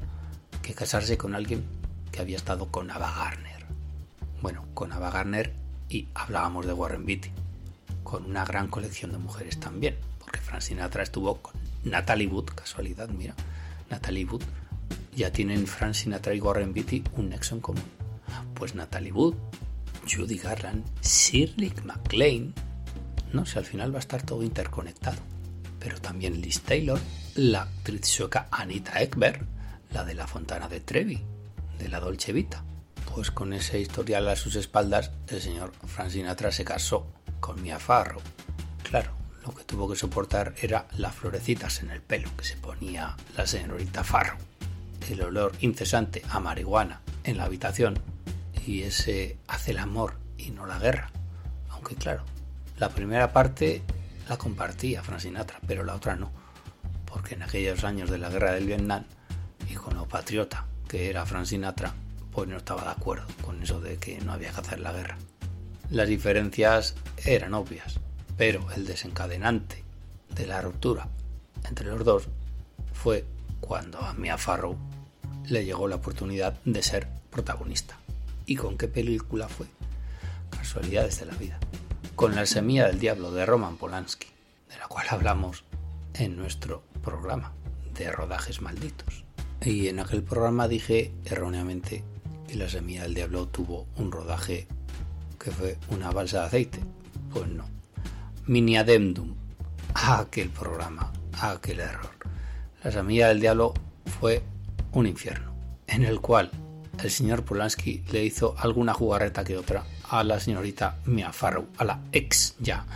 [0.62, 1.64] que casarse con alguien
[2.10, 3.66] que había estado con Ava Garner.
[4.40, 5.52] Bueno, con Ava Garner
[5.88, 7.30] y hablábamos de Warren Beatty,
[8.02, 11.52] con una gran colección de mujeres también, porque Frank Sinatra estuvo con
[11.84, 13.34] Natalie Wood, casualidad, mira,
[13.90, 14.42] Natalie Wood,
[15.14, 17.84] ya tienen Frank Sinatra y Warren Beatty un nexo en común.
[18.54, 19.34] Pues Natalie Wood,
[20.10, 22.52] Judy Garland, Shirley MacLaine,
[23.32, 25.18] no sé, al final va a estar todo interconectado.
[25.78, 27.00] Pero también Liz Taylor,
[27.34, 29.46] la actriz sueca Anita Ekberg,
[29.92, 31.22] la de la Fontana de Trevi,
[31.78, 32.64] de la Dolce Vita.
[33.14, 37.78] Pues con ese historial a sus espaldas, el señor Frank Sinatra se casó con Mia
[37.78, 38.20] Farrow.
[38.82, 39.12] Claro,
[39.44, 43.46] lo que tuvo que soportar era las florecitas en el pelo que se ponía la
[43.46, 44.38] señorita Farrow,
[45.10, 47.98] el olor incesante a marihuana en la habitación
[48.66, 51.10] y ese hace el amor y no la guerra.
[51.70, 52.24] Aunque claro,
[52.78, 53.82] la primera parte
[54.28, 56.30] la compartía Frank Sinatra, pero la otra no,
[57.06, 59.04] porque en aquellos años de la guerra del Vietnam
[59.68, 61.94] y con lo patriota que era Frank Sinatra,
[62.30, 65.18] pues no estaba de acuerdo con eso de que no había que hacer la guerra.
[65.90, 66.94] Las diferencias
[67.24, 68.00] eran obvias,
[68.36, 69.84] pero el desencadenante
[70.34, 71.08] de la ruptura
[71.68, 72.28] entre los dos
[72.92, 73.24] fue
[73.60, 74.76] cuando a Mia Farrow
[75.46, 77.98] le llegó la oportunidad de ser protagonista.
[78.52, 79.64] ¿Y con qué película fue?
[80.50, 81.58] Casualidades de la vida.
[82.14, 84.26] Con La semilla del diablo de Roman Polanski,
[84.68, 85.64] de la cual hablamos
[86.12, 87.54] en nuestro programa
[87.94, 89.24] de rodajes malditos.
[89.62, 92.04] Y en aquel programa dije erróneamente
[92.46, 94.68] que La semilla del diablo tuvo un rodaje
[95.38, 96.80] que fue una balsa de aceite.
[97.32, 97.64] Pues no.
[98.46, 99.34] Mini adendum
[99.94, 102.10] a aquel programa, a aquel error.
[102.84, 103.72] La semilla del diablo
[104.20, 104.42] fue
[104.92, 105.54] un infierno,
[105.86, 106.50] en el cual
[107.02, 111.84] el señor Polanski le hizo alguna jugarreta que otra a la señorita Mia Farrow, a
[111.84, 112.86] la ex ya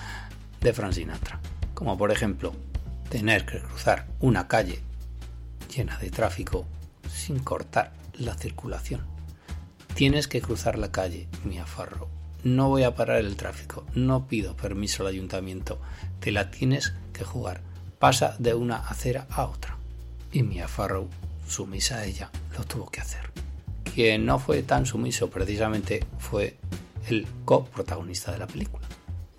[0.61, 1.41] de Frank Sinatra.
[1.75, 2.55] Como por ejemplo,
[3.09, 4.81] tener que cruzar una calle
[5.75, 6.67] llena de tráfico
[7.13, 9.03] sin cortar la circulación.
[9.95, 12.09] Tienes que cruzar la calle, Mia Farrow.
[12.45, 15.81] No voy a parar el tráfico, no pido permiso al ayuntamiento,
[16.21, 17.61] te la tienes que jugar.
[17.99, 19.79] Pasa de una acera a otra.
[20.31, 21.09] Y Mia Farrow,
[21.49, 23.46] sumisa a ella, lo tuvo que hacer.
[23.97, 26.59] Quien no fue tan sumiso precisamente fue
[27.09, 28.87] el coprotagonista de la película,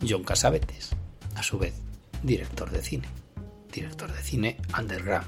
[0.01, 0.95] John Casavetes,
[1.35, 1.75] a su vez
[2.23, 3.07] director de cine,
[3.71, 5.27] director de cine underground,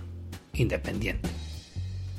[0.54, 1.30] independiente,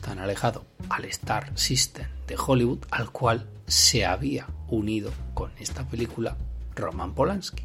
[0.00, 6.36] tan alejado al Star System de Hollywood al cual se había unido con esta película
[6.76, 7.64] Roman Polanski.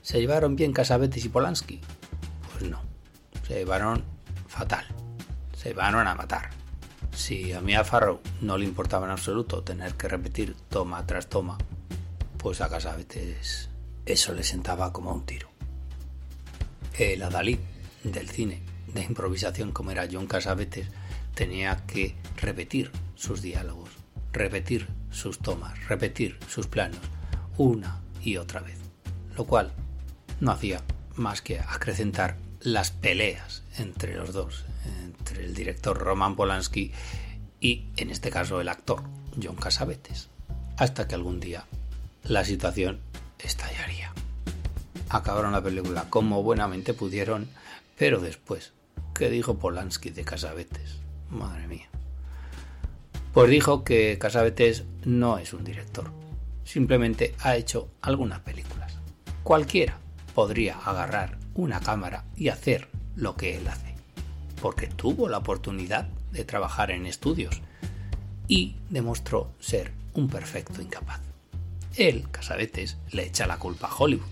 [0.00, 1.82] ¿Se llevaron bien Casavetes y Polanski?
[2.50, 2.80] Pues no,
[3.46, 4.02] se llevaron
[4.48, 4.86] fatal,
[5.54, 6.63] se llevaron a matar.
[7.14, 11.56] Si a Mia Farrow no le importaba en absoluto tener que repetir toma tras toma,
[12.38, 13.70] pues a Casavetes
[14.04, 15.48] eso le sentaba como un tiro.
[16.98, 17.58] El adalid
[18.02, 18.62] del cine
[18.92, 20.88] de improvisación como era John Casavetes
[21.34, 23.90] tenía que repetir sus diálogos,
[24.32, 27.00] repetir sus tomas, repetir sus planos
[27.56, 28.78] una y otra vez,
[29.36, 29.72] lo cual
[30.40, 30.82] no hacía
[31.14, 34.64] más que acrecentar las peleas entre los dos,
[35.04, 36.92] entre el director Roman Polanski
[37.60, 39.02] y, en este caso, el actor
[39.40, 40.30] John Casavetes,
[40.78, 41.66] hasta que algún día
[42.22, 43.00] la situación
[43.38, 44.12] estallaría.
[45.10, 47.50] Acabaron la película como buenamente pudieron,
[47.98, 48.72] pero después,
[49.14, 51.00] ¿qué dijo Polanski de Casavetes?
[51.28, 51.90] Madre mía.
[53.34, 56.10] Pues dijo que Casavetes no es un director,
[56.64, 58.94] simplemente ha hecho algunas películas.
[59.42, 59.98] Cualquiera
[60.34, 63.94] podría agarrar una cámara y hacer lo que él hace
[64.64, 67.60] porque tuvo la oportunidad de trabajar en estudios
[68.48, 71.20] y demostró ser un perfecto incapaz.
[71.96, 74.24] Él, Casavetes, le echa la culpa a Hollywood,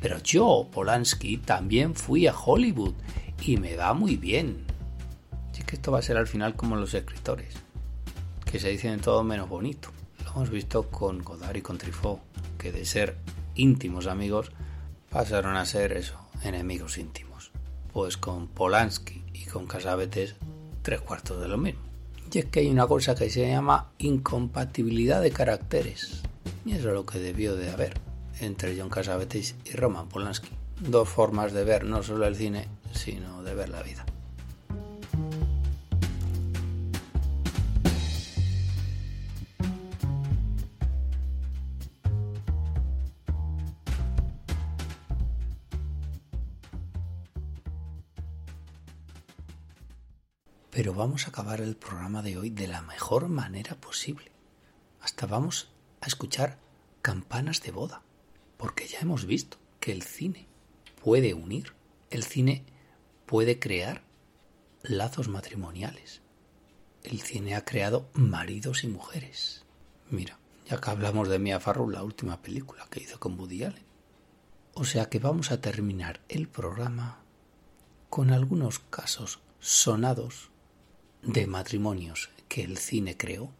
[0.00, 2.94] pero yo, Polanski, también fui a Hollywood
[3.42, 4.64] y me va muy bien.
[5.52, 7.54] Así que esto va a ser al final como los escritores,
[8.44, 9.90] que se dicen todo menos bonito.
[10.24, 12.18] Lo hemos visto con Godard y con Truffaut,
[12.58, 13.16] que de ser
[13.54, 14.50] íntimos amigos
[15.10, 17.52] pasaron a ser eso, enemigos íntimos.
[17.92, 20.36] Pues con Polanski y con Casabetes,
[20.82, 21.80] tres cuartos de lo mismo.
[22.32, 26.22] Y es que hay una cosa que se llama incompatibilidad de caracteres.
[26.64, 28.00] Y eso es lo que debió de haber
[28.40, 30.50] entre John Casabetes y Roman Polanski.
[30.80, 34.04] Dos formas de ver no solo el cine, sino de ver la vida.
[50.86, 54.30] Pero vamos a acabar el programa de hoy de la mejor manera posible.
[55.00, 55.68] Hasta vamos
[56.00, 56.60] a escuchar
[57.02, 58.02] campanas de boda,
[58.56, 60.46] porque ya hemos visto que el cine
[61.02, 61.72] puede unir,
[62.10, 62.64] el cine
[63.26, 64.04] puede crear
[64.84, 66.22] lazos matrimoniales.
[67.02, 69.64] El cine ha creado maridos y mujeres.
[70.08, 73.86] Mira, ya que hablamos de Mia Farrow, la última película que hizo con Woody Allen.
[74.74, 77.24] O sea que vamos a terminar el programa
[78.08, 80.52] con algunos casos sonados
[81.26, 83.50] de matrimonios que el cine creó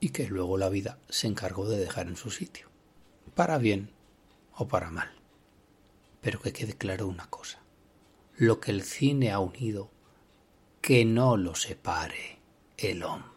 [0.00, 2.68] y que luego la vida se encargó de dejar en su sitio,
[3.36, 3.90] para bien
[4.56, 5.10] o para mal.
[6.20, 7.60] Pero que quede claro una cosa,
[8.36, 9.88] lo que el cine ha unido,
[10.80, 12.40] que no lo separe
[12.76, 13.35] el hombre.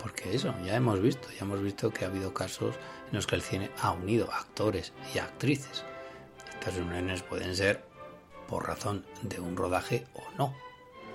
[0.00, 2.76] Porque eso, ya hemos visto, ya hemos visto que ha habido casos
[3.08, 5.84] en los que el cine ha unido actores y actrices.
[6.54, 7.84] Estas uniones pueden ser
[8.48, 10.54] por razón de un rodaje o no.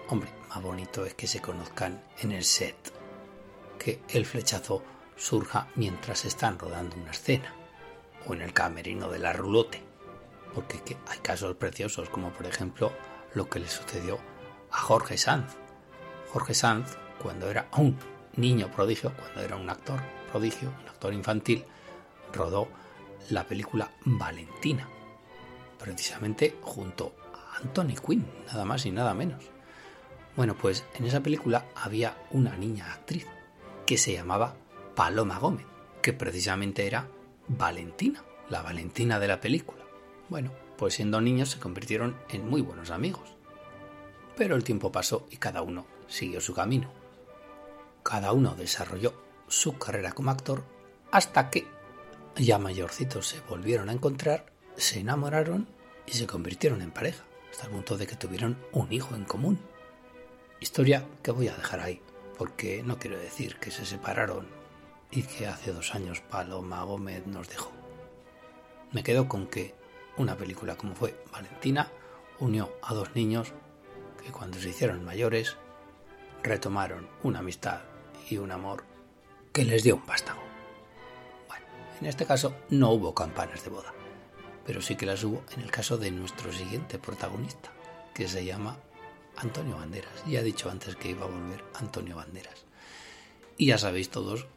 [0.07, 2.75] Hombre, más bonito es que se conozcan en el set,
[3.79, 4.83] que el flechazo
[5.15, 7.53] surja mientras están rodando una escena,
[8.27, 9.81] o en el camerino de la rulote,
[10.53, 12.91] porque hay casos preciosos, como por ejemplo
[13.33, 14.19] lo que le sucedió
[14.71, 15.55] a Jorge Sanz.
[16.31, 17.97] Jorge Sanz, cuando era un
[18.37, 19.99] niño prodigio, cuando era un actor
[20.31, 21.63] prodigio, un actor infantil,
[22.33, 22.67] rodó
[23.29, 24.87] la película Valentina,
[25.79, 29.43] precisamente junto a Anthony Quinn, nada más y nada menos.
[30.35, 33.25] Bueno, pues en esa película había una niña actriz
[33.85, 34.55] que se llamaba
[34.95, 35.65] Paloma Gómez,
[36.01, 37.07] que precisamente era
[37.47, 39.83] Valentina, la Valentina de la película.
[40.27, 43.35] Bueno, pues siendo niños se convirtieron en muy buenos amigos.
[44.35, 47.04] Pero el tiempo pasó y cada uno siguió su camino
[48.05, 49.15] cada uno desarrolló
[49.47, 50.63] su carrera como actor
[51.11, 51.65] hasta que,
[52.35, 54.45] ya mayorcitos, se volvieron a encontrar,
[54.77, 55.67] se enamoraron
[56.05, 59.59] y se convirtieron en pareja, hasta el punto de que tuvieron un hijo en común.
[60.59, 61.99] Historia que voy a dejar ahí,
[62.37, 64.45] porque no quiero decir que se separaron
[65.09, 67.71] y que hace dos años Paloma Gómez nos dejó.
[68.91, 69.73] Me quedo con que
[70.17, 71.91] una película como fue Valentina
[72.39, 73.51] unió a dos niños
[74.23, 75.57] que cuando se hicieron mayores
[76.43, 77.94] retomaron una amistad
[78.29, 78.83] y un amor
[79.53, 80.41] que les dio un vástago.
[81.47, 81.65] Bueno,
[81.99, 83.93] en este caso no hubo campanas de boda,
[84.65, 87.71] pero sí que las hubo en el caso de nuestro siguiente protagonista,
[88.13, 88.77] que se llama
[89.37, 90.23] Antonio Banderas.
[90.27, 92.65] Ya he dicho antes que iba a volver Antonio Banderas.
[93.57, 94.47] Y ya sabéis todos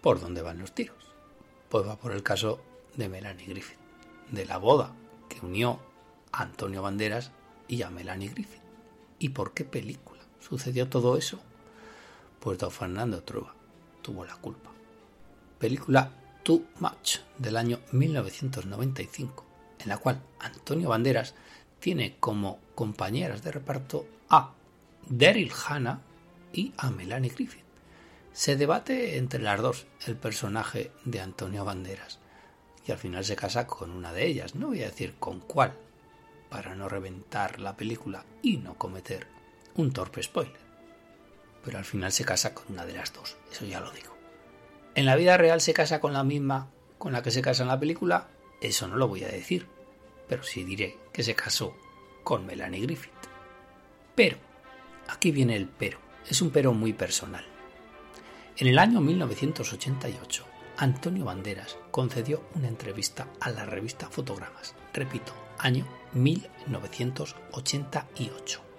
[0.00, 0.96] por dónde van los tiros.
[1.68, 2.60] Pues va por el caso
[2.96, 3.78] de Melanie Griffith,
[4.30, 4.94] de la boda
[5.28, 5.80] que unió
[6.32, 7.32] a Antonio Banderas
[7.68, 8.62] y a Melanie Griffith.
[9.18, 11.40] ¿Y por qué película sucedió todo eso?
[12.40, 13.54] Pues don Fernando Trueba
[14.02, 14.70] tuvo la culpa.
[15.58, 16.10] Película
[16.42, 19.44] Too Much del año 1995,
[19.80, 21.34] en la cual Antonio Banderas
[21.78, 24.52] tiene como compañeras de reparto a
[25.08, 26.00] Daryl Hannah
[26.52, 27.64] y a Melanie Griffith.
[28.32, 32.20] Se debate entre las dos el personaje de Antonio Banderas
[32.86, 34.54] y al final se casa con una de ellas.
[34.54, 35.74] No voy a decir con cuál,
[36.48, 39.26] para no reventar la película y no cometer
[39.76, 40.69] un torpe spoiler
[41.64, 44.16] pero al final se casa con una de las dos, eso ya lo digo.
[44.94, 46.68] En la vida real se casa con la misma
[47.00, 48.28] con la que se casa en la película,
[48.60, 49.66] eso no lo voy a decir,
[50.28, 51.74] pero sí diré que se casó
[52.22, 53.10] con Melanie Griffith.
[54.14, 54.36] Pero,
[55.08, 55.98] aquí viene el pero,
[56.28, 57.46] es un pero muy personal.
[58.58, 60.44] En el año 1988,
[60.76, 68.69] Antonio Banderas concedió una entrevista a la revista Fotogramas, repito, año 1988.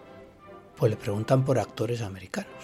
[0.82, 2.56] Pues le preguntan por actores americanos,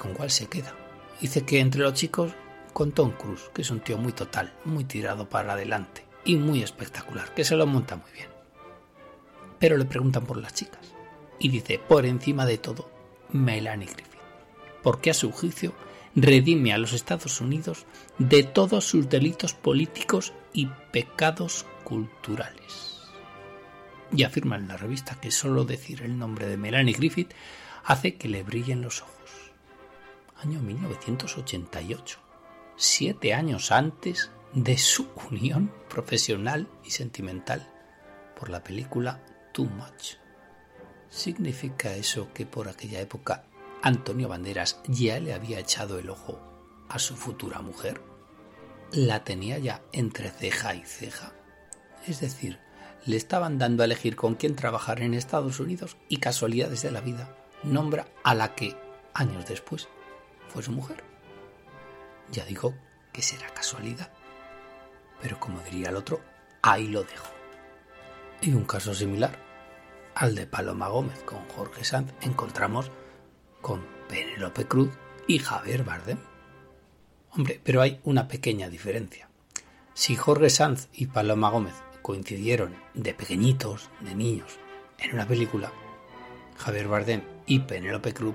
[0.00, 0.72] con cuál se queda.
[1.20, 2.30] Dice que entre los chicos
[2.72, 6.62] con Tom Cruise, que es un tío muy total, muy tirado para adelante y muy
[6.62, 8.28] espectacular, que se lo monta muy bien.
[9.58, 10.94] Pero le preguntan por las chicas
[11.40, 12.88] y dice, por encima de todo,
[13.30, 14.20] Melanie Griffith,
[14.84, 15.74] porque a su juicio
[16.14, 17.84] redime a los Estados Unidos
[18.16, 22.93] de todos sus delitos políticos y pecados culturales.
[24.14, 27.32] Y afirma en la revista que solo decir el nombre de Melanie Griffith
[27.84, 29.52] hace que le brillen los ojos.
[30.36, 32.18] Año 1988,
[32.76, 37.68] siete años antes de su unión profesional y sentimental
[38.38, 39.20] por la película
[39.52, 40.16] Too Much.
[41.08, 43.44] ¿Significa eso que por aquella época
[43.82, 46.40] Antonio Banderas ya le había echado el ojo
[46.88, 48.00] a su futura mujer?
[48.92, 51.32] La tenía ya entre ceja y ceja.
[52.06, 52.60] Es decir,
[53.06, 57.00] le estaban dando a elegir con quién trabajar en Estados Unidos y casualidades de la
[57.00, 58.76] vida nombra a la que,
[59.14, 59.88] años después,
[60.48, 61.02] fue su mujer.
[62.30, 62.74] Ya digo
[63.12, 64.10] que será casualidad.
[65.20, 66.20] Pero como diría el otro,
[66.62, 67.28] ahí lo dejo.
[68.40, 69.38] Y un caso similar
[70.14, 72.90] al de Paloma Gómez con Jorge Sanz encontramos
[73.60, 74.90] con Penélope Cruz
[75.26, 76.18] y Javier Bardem.
[77.30, 79.28] Hombre, pero hay una pequeña diferencia.
[79.94, 81.74] Si Jorge Sanz y Paloma Gómez
[82.04, 84.58] coincidieron de pequeñitos, de niños,
[84.98, 85.72] en una película,
[86.58, 88.34] Javier Bardem y Penélope Cruz,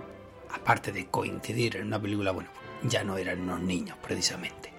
[0.50, 2.50] aparte de coincidir en una película, bueno,
[2.82, 4.74] ya no eran unos niños precisamente.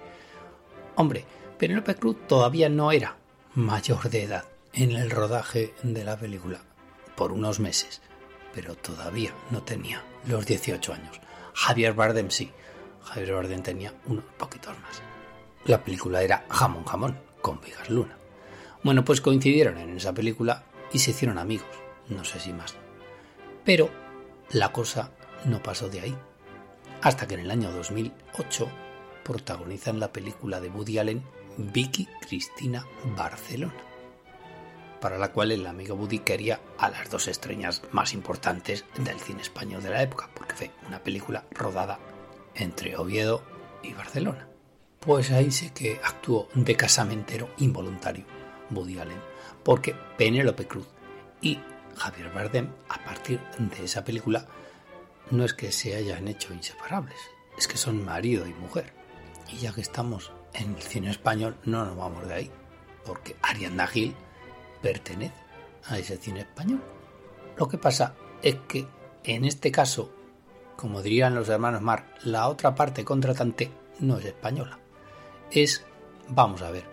[0.95, 1.23] Hombre,
[1.57, 3.15] Penélope Cruz todavía no era
[3.55, 6.59] mayor de edad en el rodaje de la película
[7.15, 8.01] por unos meses,
[8.53, 11.21] pero todavía no tenía los 18 años.
[11.53, 12.51] Javier Bardem sí,
[13.05, 15.01] Javier Bardem tenía unos poquitos más.
[15.63, 18.17] La película era Jamón Jamón, con Vigas Luna.
[18.83, 21.67] Bueno, pues coincidieron en esa película y se hicieron amigos,
[22.09, 22.75] no sé si más.
[23.63, 23.89] Pero
[24.51, 25.11] la cosa
[25.45, 26.17] no pasó de ahí.
[27.01, 28.69] Hasta que en el año 2008
[29.23, 31.23] protagonizan la película de Woody Allen
[31.57, 33.91] Vicky Cristina Barcelona
[35.01, 39.41] para la cual el amigo Woody quería a las dos estrellas más importantes del cine
[39.41, 41.99] español de la época, porque fue una película rodada
[42.53, 43.41] entre Oviedo
[43.81, 44.47] y Barcelona.
[44.99, 48.25] Pues ahí sí que actuó de casamentero involuntario
[48.71, 49.21] Woody Allen,
[49.63, 50.87] porque Penélope Cruz
[51.41, 51.59] y
[51.95, 54.45] Javier Bardem, a partir de esa película,
[55.29, 57.17] no es que se hayan hecho inseparables,
[57.57, 58.93] es que son marido y mujer.
[59.51, 62.51] Y ya que estamos en el cine español, no nos vamos de ahí,
[63.05, 64.15] porque Ariadna Gil
[64.81, 65.35] pertenece
[65.85, 66.81] a ese cine español.
[67.57, 68.87] Lo que pasa es que
[69.23, 70.11] en este caso,
[70.75, 74.79] como dirían los hermanos Mar, la otra parte contratante no es española.
[75.51, 75.85] Es,
[76.27, 76.85] vamos a ver,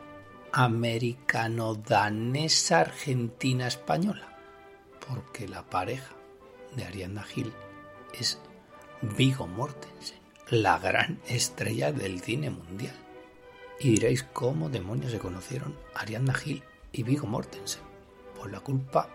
[0.52, 4.36] americano-danesa argentina-española.
[5.06, 6.14] Porque la pareja
[6.76, 7.50] de Ariadna Gil
[8.18, 8.38] es
[9.00, 10.18] Vigo Mortensen,
[10.50, 12.94] la gran estrella del cine mundial.
[13.80, 17.80] Y diréis cómo demonios se conocieron Ariadna Gil y Vigo Mortensen.
[18.36, 19.08] Pues la culpa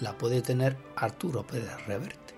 [0.00, 2.34] la puede tener Arturo Pérez Reverte,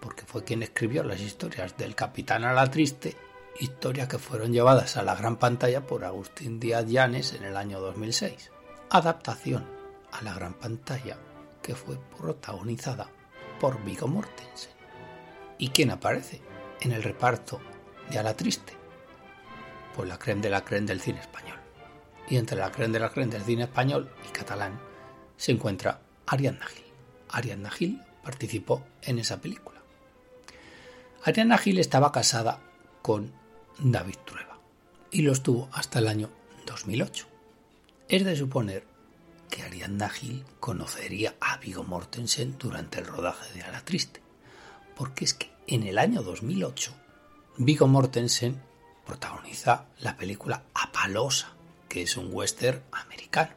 [0.00, 3.16] porque fue quien escribió las historias del Capitán a la Triste,
[3.60, 7.80] historias que fueron llevadas a la gran pantalla por Agustín Díaz Llanes en el año
[7.80, 8.50] 2006.
[8.90, 9.66] Adaptación
[10.12, 11.18] a la gran pantalla
[11.62, 13.10] que fue protagonizada
[13.60, 14.72] por Vigo Mortensen.
[15.58, 16.40] ¿Y quién aparece
[16.80, 17.60] en el reparto
[18.10, 18.74] de A la Triste?
[19.94, 21.58] Pues la creen de la creen del cine español
[22.28, 24.78] y entre la creen de la creen del cine español y catalán
[25.36, 26.84] se encuentra Ariadna Gil.
[27.30, 29.80] Ariadna Gil participó en esa película.
[31.24, 32.60] Ariadna Gil estaba casada
[33.02, 33.32] con
[33.80, 34.58] David Trueba
[35.10, 36.30] y lo estuvo hasta el año
[36.66, 37.26] 2008.
[38.08, 38.84] Es de suponer
[39.50, 44.20] que Ariadna Gil conocería a Vigo Mortensen durante el rodaje de A la Triste,
[44.96, 46.92] porque es que en el año 2008
[47.58, 48.60] Vigo Mortensen
[49.06, 51.54] protagoniza la película Apalosa,
[51.88, 53.52] que es un western americano.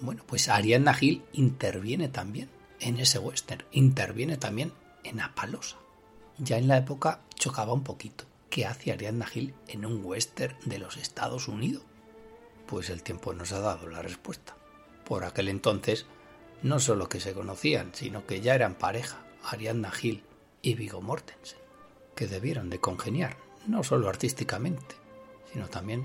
[0.00, 2.48] Bueno, pues Ariadna Gil interviene también
[2.80, 4.72] en ese western, interviene también
[5.04, 5.76] en Apalosa.
[6.38, 8.29] Ya en la época chocaba un poquito.
[8.50, 11.84] ¿Qué hace Ariadna Gil en un western de los Estados Unidos?
[12.66, 14.56] Pues el tiempo nos ha dado la respuesta.
[15.04, 16.06] Por aquel entonces,
[16.60, 20.24] no solo que se conocían, sino que ya eran pareja, Ariadna Gil
[20.62, 21.60] y Vigo Mortensen,
[22.16, 23.36] que debieron de congeniar,
[23.68, 24.96] no solo artísticamente,
[25.52, 26.04] sino también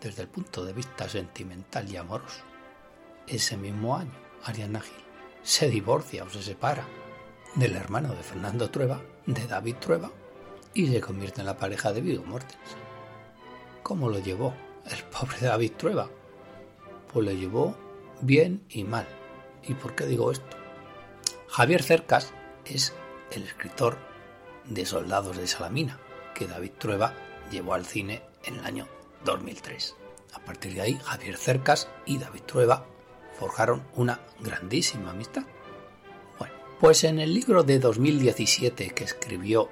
[0.00, 2.44] desde el punto de vista sentimental y amoroso.
[3.26, 4.14] Ese mismo año,
[4.44, 5.02] Ariana Gil
[5.42, 6.86] se divorcia o se separa
[7.56, 10.12] del hermano de Fernando Trueba, de David Trueba,
[10.74, 12.78] y se convierte en la pareja de Vigo Mortensen.
[13.82, 14.54] ¿Cómo lo llevó
[14.90, 16.08] el pobre David Trueba?
[17.12, 17.76] Pues lo llevó
[18.20, 19.06] bien y mal.
[19.64, 20.56] ¿Y por qué digo esto?
[21.48, 22.32] Javier Cercas
[22.64, 22.94] es
[23.30, 23.98] el escritor
[24.64, 25.98] de Soldados de Salamina,
[26.34, 27.14] que David Trueba
[27.50, 28.88] llevó al cine en el año
[29.24, 29.96] 2003.
[30.32, 32.86] A partir de ahí, Javier Cercas y David Trueba
[33.38, 35.42] forjaron una grandísima amistad.
[36.38, 39.68] Bueno, pues en el libro de 2017 que escribió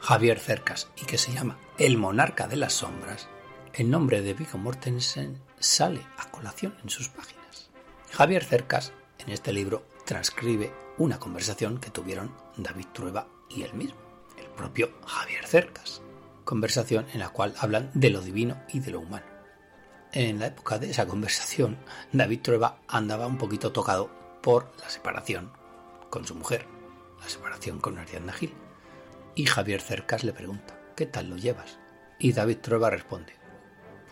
[0.00, 3.28] Javier Cercas y que se llama El monarca de las sombras,
[3.74, 7.70] el nombre de Viggo Mortensen sale a colación en sus páginas.
[8.12, 13.98] Javier Cercas, en este libro, transcribe una conversación que tuvieron David Trueba y él mismo,
[14.38, 16.00] el propio Javier Cercas.
[16.44, 19.26] Conversación en la cual hablan de lo divino y de lo humano.
[20.12, 21.76] En la época de esa conversación,
[22.12, 24.10] David Trueba andaba un poquito tocado
[24.42, 25.52] por la separación
[26.08, 26.66] con su mujer,
[27.20, 28.54] la separación con Ariadna Gil.
[29.38, 31.78] Y Javier Cercas le pregunta, ¿qué tal lo llevas?
[32.18, 33.34] Y David Trueba responde,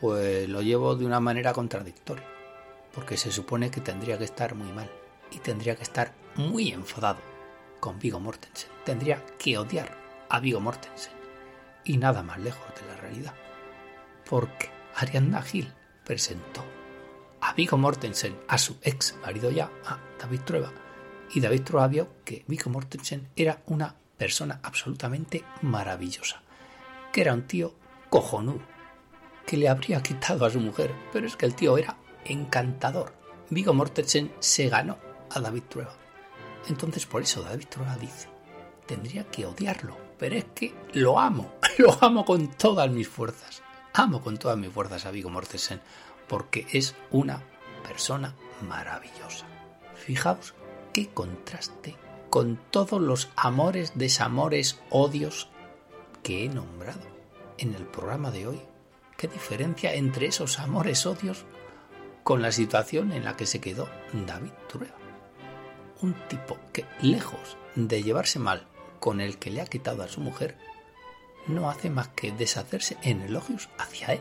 [0.01, 2.25] pues lo llevo de una manera contradictoria,
[2.93, 4.89] porque se supone que tendría que estar muy mal
[5.33, 7.19] y tendría que estar muy enfadado
[7.81, 8.71] con Vigo Mortensen.
[8.85, 9.99] Tendría que odiar
[10.29, 11.15] a Vigo Mortensen.
[11.83, 13.35] Y nada más lejos de la realidad.
[14.31, 15.73] Porque Ariadna Gil
[16.05, 16.65] presentó
[17.41, 20.73] a Vigo Mortensen, a su ex marido ya, a David Trueba.
[21.35, 26.43] Y David Trueba vio que Vigo Mortensen era una persona absolutamente maravillosa.
[27.13, 27.75] Que era un tío
[28.11, 28.63] cojonudo.
[29.47, 30.93] Que le habría quitado a su mujer.
[31.13, 33.15] Pero es que el tío era encantador.
[33.51, 34.99] Vigo Mortensen se ganó
[35.31, 35.95] a David Trueba.
[36.69, 38.29] Entonces por eso David Trueba dice,
[38.87, 43.63] tendría que odiarlo, pero es que lo amo, lo amo con todas mis fuerzas.
[43.95, 45.81] Amo con todas mis fuerzas a Vigo Mortensen
[46.29, 47.43] porque es una
[47.87, 49.47] persona maravillosa.
[49.95, 50.55] Fijaos
[50.93, 51.97] qué contraste
[52.37, 55.49] con todos los amores, desamores, odios
[56.23, 57.01] que he nombrado
[57.57, 58.61] en el programa de hoy.
[59.17, 61.47] ¿Qué diferencia entre esos amores, odios
[62.25, 64.99] con la situación en la que se quedó David Trueba?
[66.03, 68.69] un tipo que, lejos de llevarse mal
[69.01, 70.59] con el que le ha quitado a su mujer,
[71.47, 74.21] no hace más que deshacerse en elogios hacia él.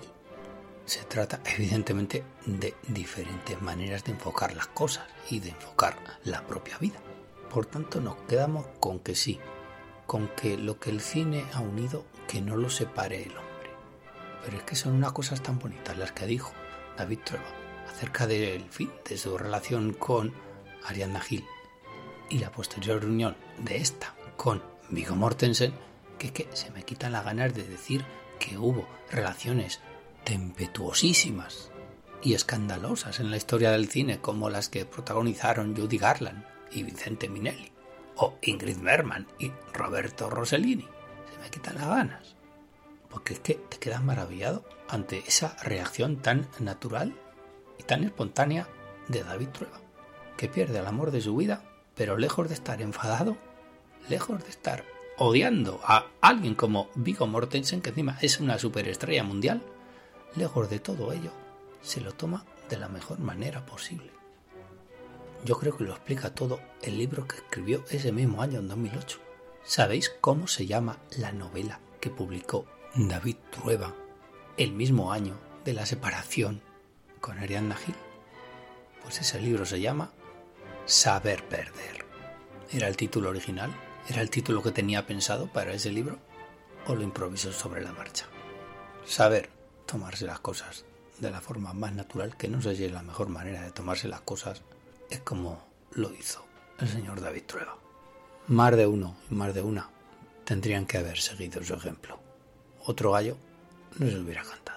[0.85, 6.77] Se trata evidentemente de diferentes maneras de enfocar las cosas y de enfocar la propia
[6.77, 7.01] vida.
[7.49, 9.39] Por tanto nos quedamos con que sí,
[10.05, 13.69] con que lo que el cine ha unido, que no lo separe el hombre.
[14.43, 16.53] Pero es que son unas cosas tan bonitas las que dijo
[16.97, 17.45] David Trueba
[17.89, 20.33] acerca del fin de su relación con
[20.85, 21.45] Ariadna Gil
[22.29, 25.73] y la posterior reunión de esta con Vigo Mortensen,
[26.19, 28.05] que, que se me quitan las ganas de decir
[28.39, 29.79] que hubo relaciones
[30.23, 31.71] tempestuosísimas
[32.21, 37.29] y escandalosas en la historia del cine como las que protagonizaron Judy Garland y Vicente
[37.29, 37.71] Minelli,
[38.17, 40.87] o Ingrid Bergman y Roberto Rossellini.
[41.33, 42.35] Se me quitan las ganas.
[43.09, 47.15] Porque es que te quedas maravillado ante esa reacción tan natural
[47.79, 48.67] y tan espontánea
[49.07, 49.79] de David Trueba,
[50.37, 51.63] que pierde el amor de su vida
[51.95, 53.37] pero lejos de estar enfadado,
[54.09, 54.83] lejos de estar
[55.17, 59.63] odiando a alguien como Vigo Mortensen, que encima es una superestrella mundial,
[60.35, 61.31] lejos de todo ello,
[61.81, 64.14] se lo toma de la mejor manera posible.
[65.45, 69.19] Yo creo que lo explica todo el libro que escribió ese mismo año, en 2008.
[69.63, 72.65] ¿Sabéis cómo se llama la novela que publicó
[72.95, 73.93] David Trueba
[74.57, 76.63] el mismo año de la separación
[77.21, 77.93] con Ariadna Gil?
[79.03, 80.11] Pues ese libro se llama
[80.87, 82.05] Saber perder.
[82.71, 83.71] ¿Era el título original?
[84.09, 86.17] ¿Era el título que tenía pensado para ese libro?
[86.87, 88.25] ¿O lo improvisó sobre la marcha?
[89.05, 89.51] Saber
[89.85, 90.85] tomarse las cosas
[91.19, 94.07] de la forma más natural, que no sé si es la mejor manera de tomarse
[94.07, 94.63] las cosas,
[95.09, 96.45] es como lo hizo
[96.79, 97.77] el señor David Trueba.
[98.47, 99.89] Más de uno y más de una
[100.43, 102.19] tendrían que haber seguido su ejemplo.
[102.85, 103.37] Otro gallo
[103.97, 104.74] no se hubiera cantado.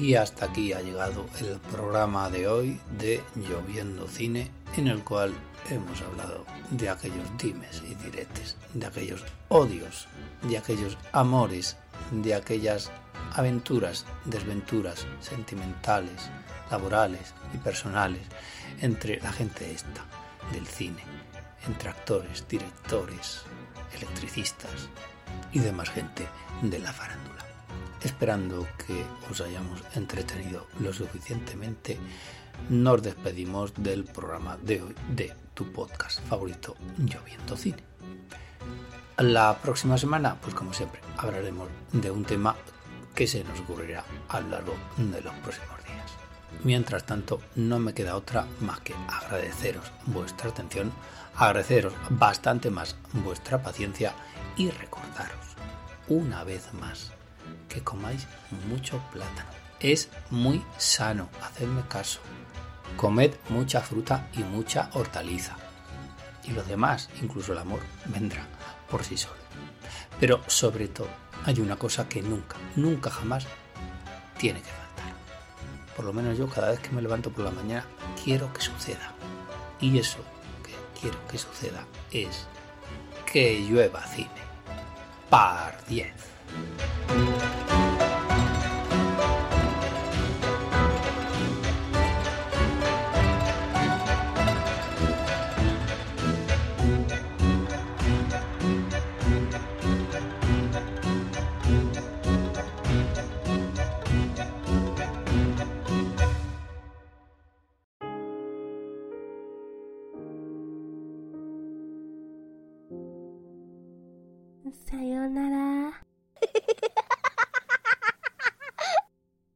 [0.00, 5.34] Y hasta aquí ha llegado el programa de hoy de Lloviendo Cine, en el cual
[5.68, 10.08] hemos hablado de aquellos dimes y diretes, de aquellos odios,
[10.48, 11.76] de aquellos amores,
[12.12, 12.90] de aquellas
[13.34, 16.30] aventuras, desventuras sentimentales,
[16.70, 18.22] laborales y personales
[18.80, 20.06] entre la gente esta
[20.50, 21.04] del cine,
[21.66, 23.42] entre actores, directores,
[23.94, 24.88] electricistas
[25.52, 26.26] y demás gente
[26.62, 27.29] de la farándula
[28.02, 31.98] esperando que os hayamos entretenido lo suficientemente
[32.68, 37.82] nos despedimos del programa de hoy de tu podcast favorito, Lloviendo Cine.
[39.18, 42.56] La próxima semana, pues como siempre, hablaremos de un tema
[43.14, 46.10] que se nos ocurrirá a lo largo de los próximos días.
[46.64, 50.92] Mientras tanto, no me queda otra más que agradeceros vuestra atención,
[51.36, 54.14] agradeceros bastante más vuestra paciencia
[54.56, 55.56] y recordaros
[56.08, 57.12] una vez más
[57.70, 58.26] que comáis
[58.68, 59.48] mucho plátano.
[59.80, 62.20] Es muy sano, hacedme caso.
[62.96, 65.56] Comed mucha fruta y mucha hortaliza.
[66.44, 68.46] Y lo demás, incluso el amor, vendrá
[68.90, 69.40] por sí solo.
[70.18, 71.08] Pero sobre todo,
[71.46, 73.46] hay una cosa que nunca, nunca jamás
[74.36, 75.14] tiene que faltar.
[75.96, 77.86] Por lo menos yo cada vez que me levanto por la mañana
[78.22, 79.14] quiero que suceda.
[79.80, 80.18] Y eso
[80.62, 82.46] que quiero que suceda es
[83.30, 84.28] que llueva cine.
[85.30, 86.29] Par 10.
[86.52, 87.79] Música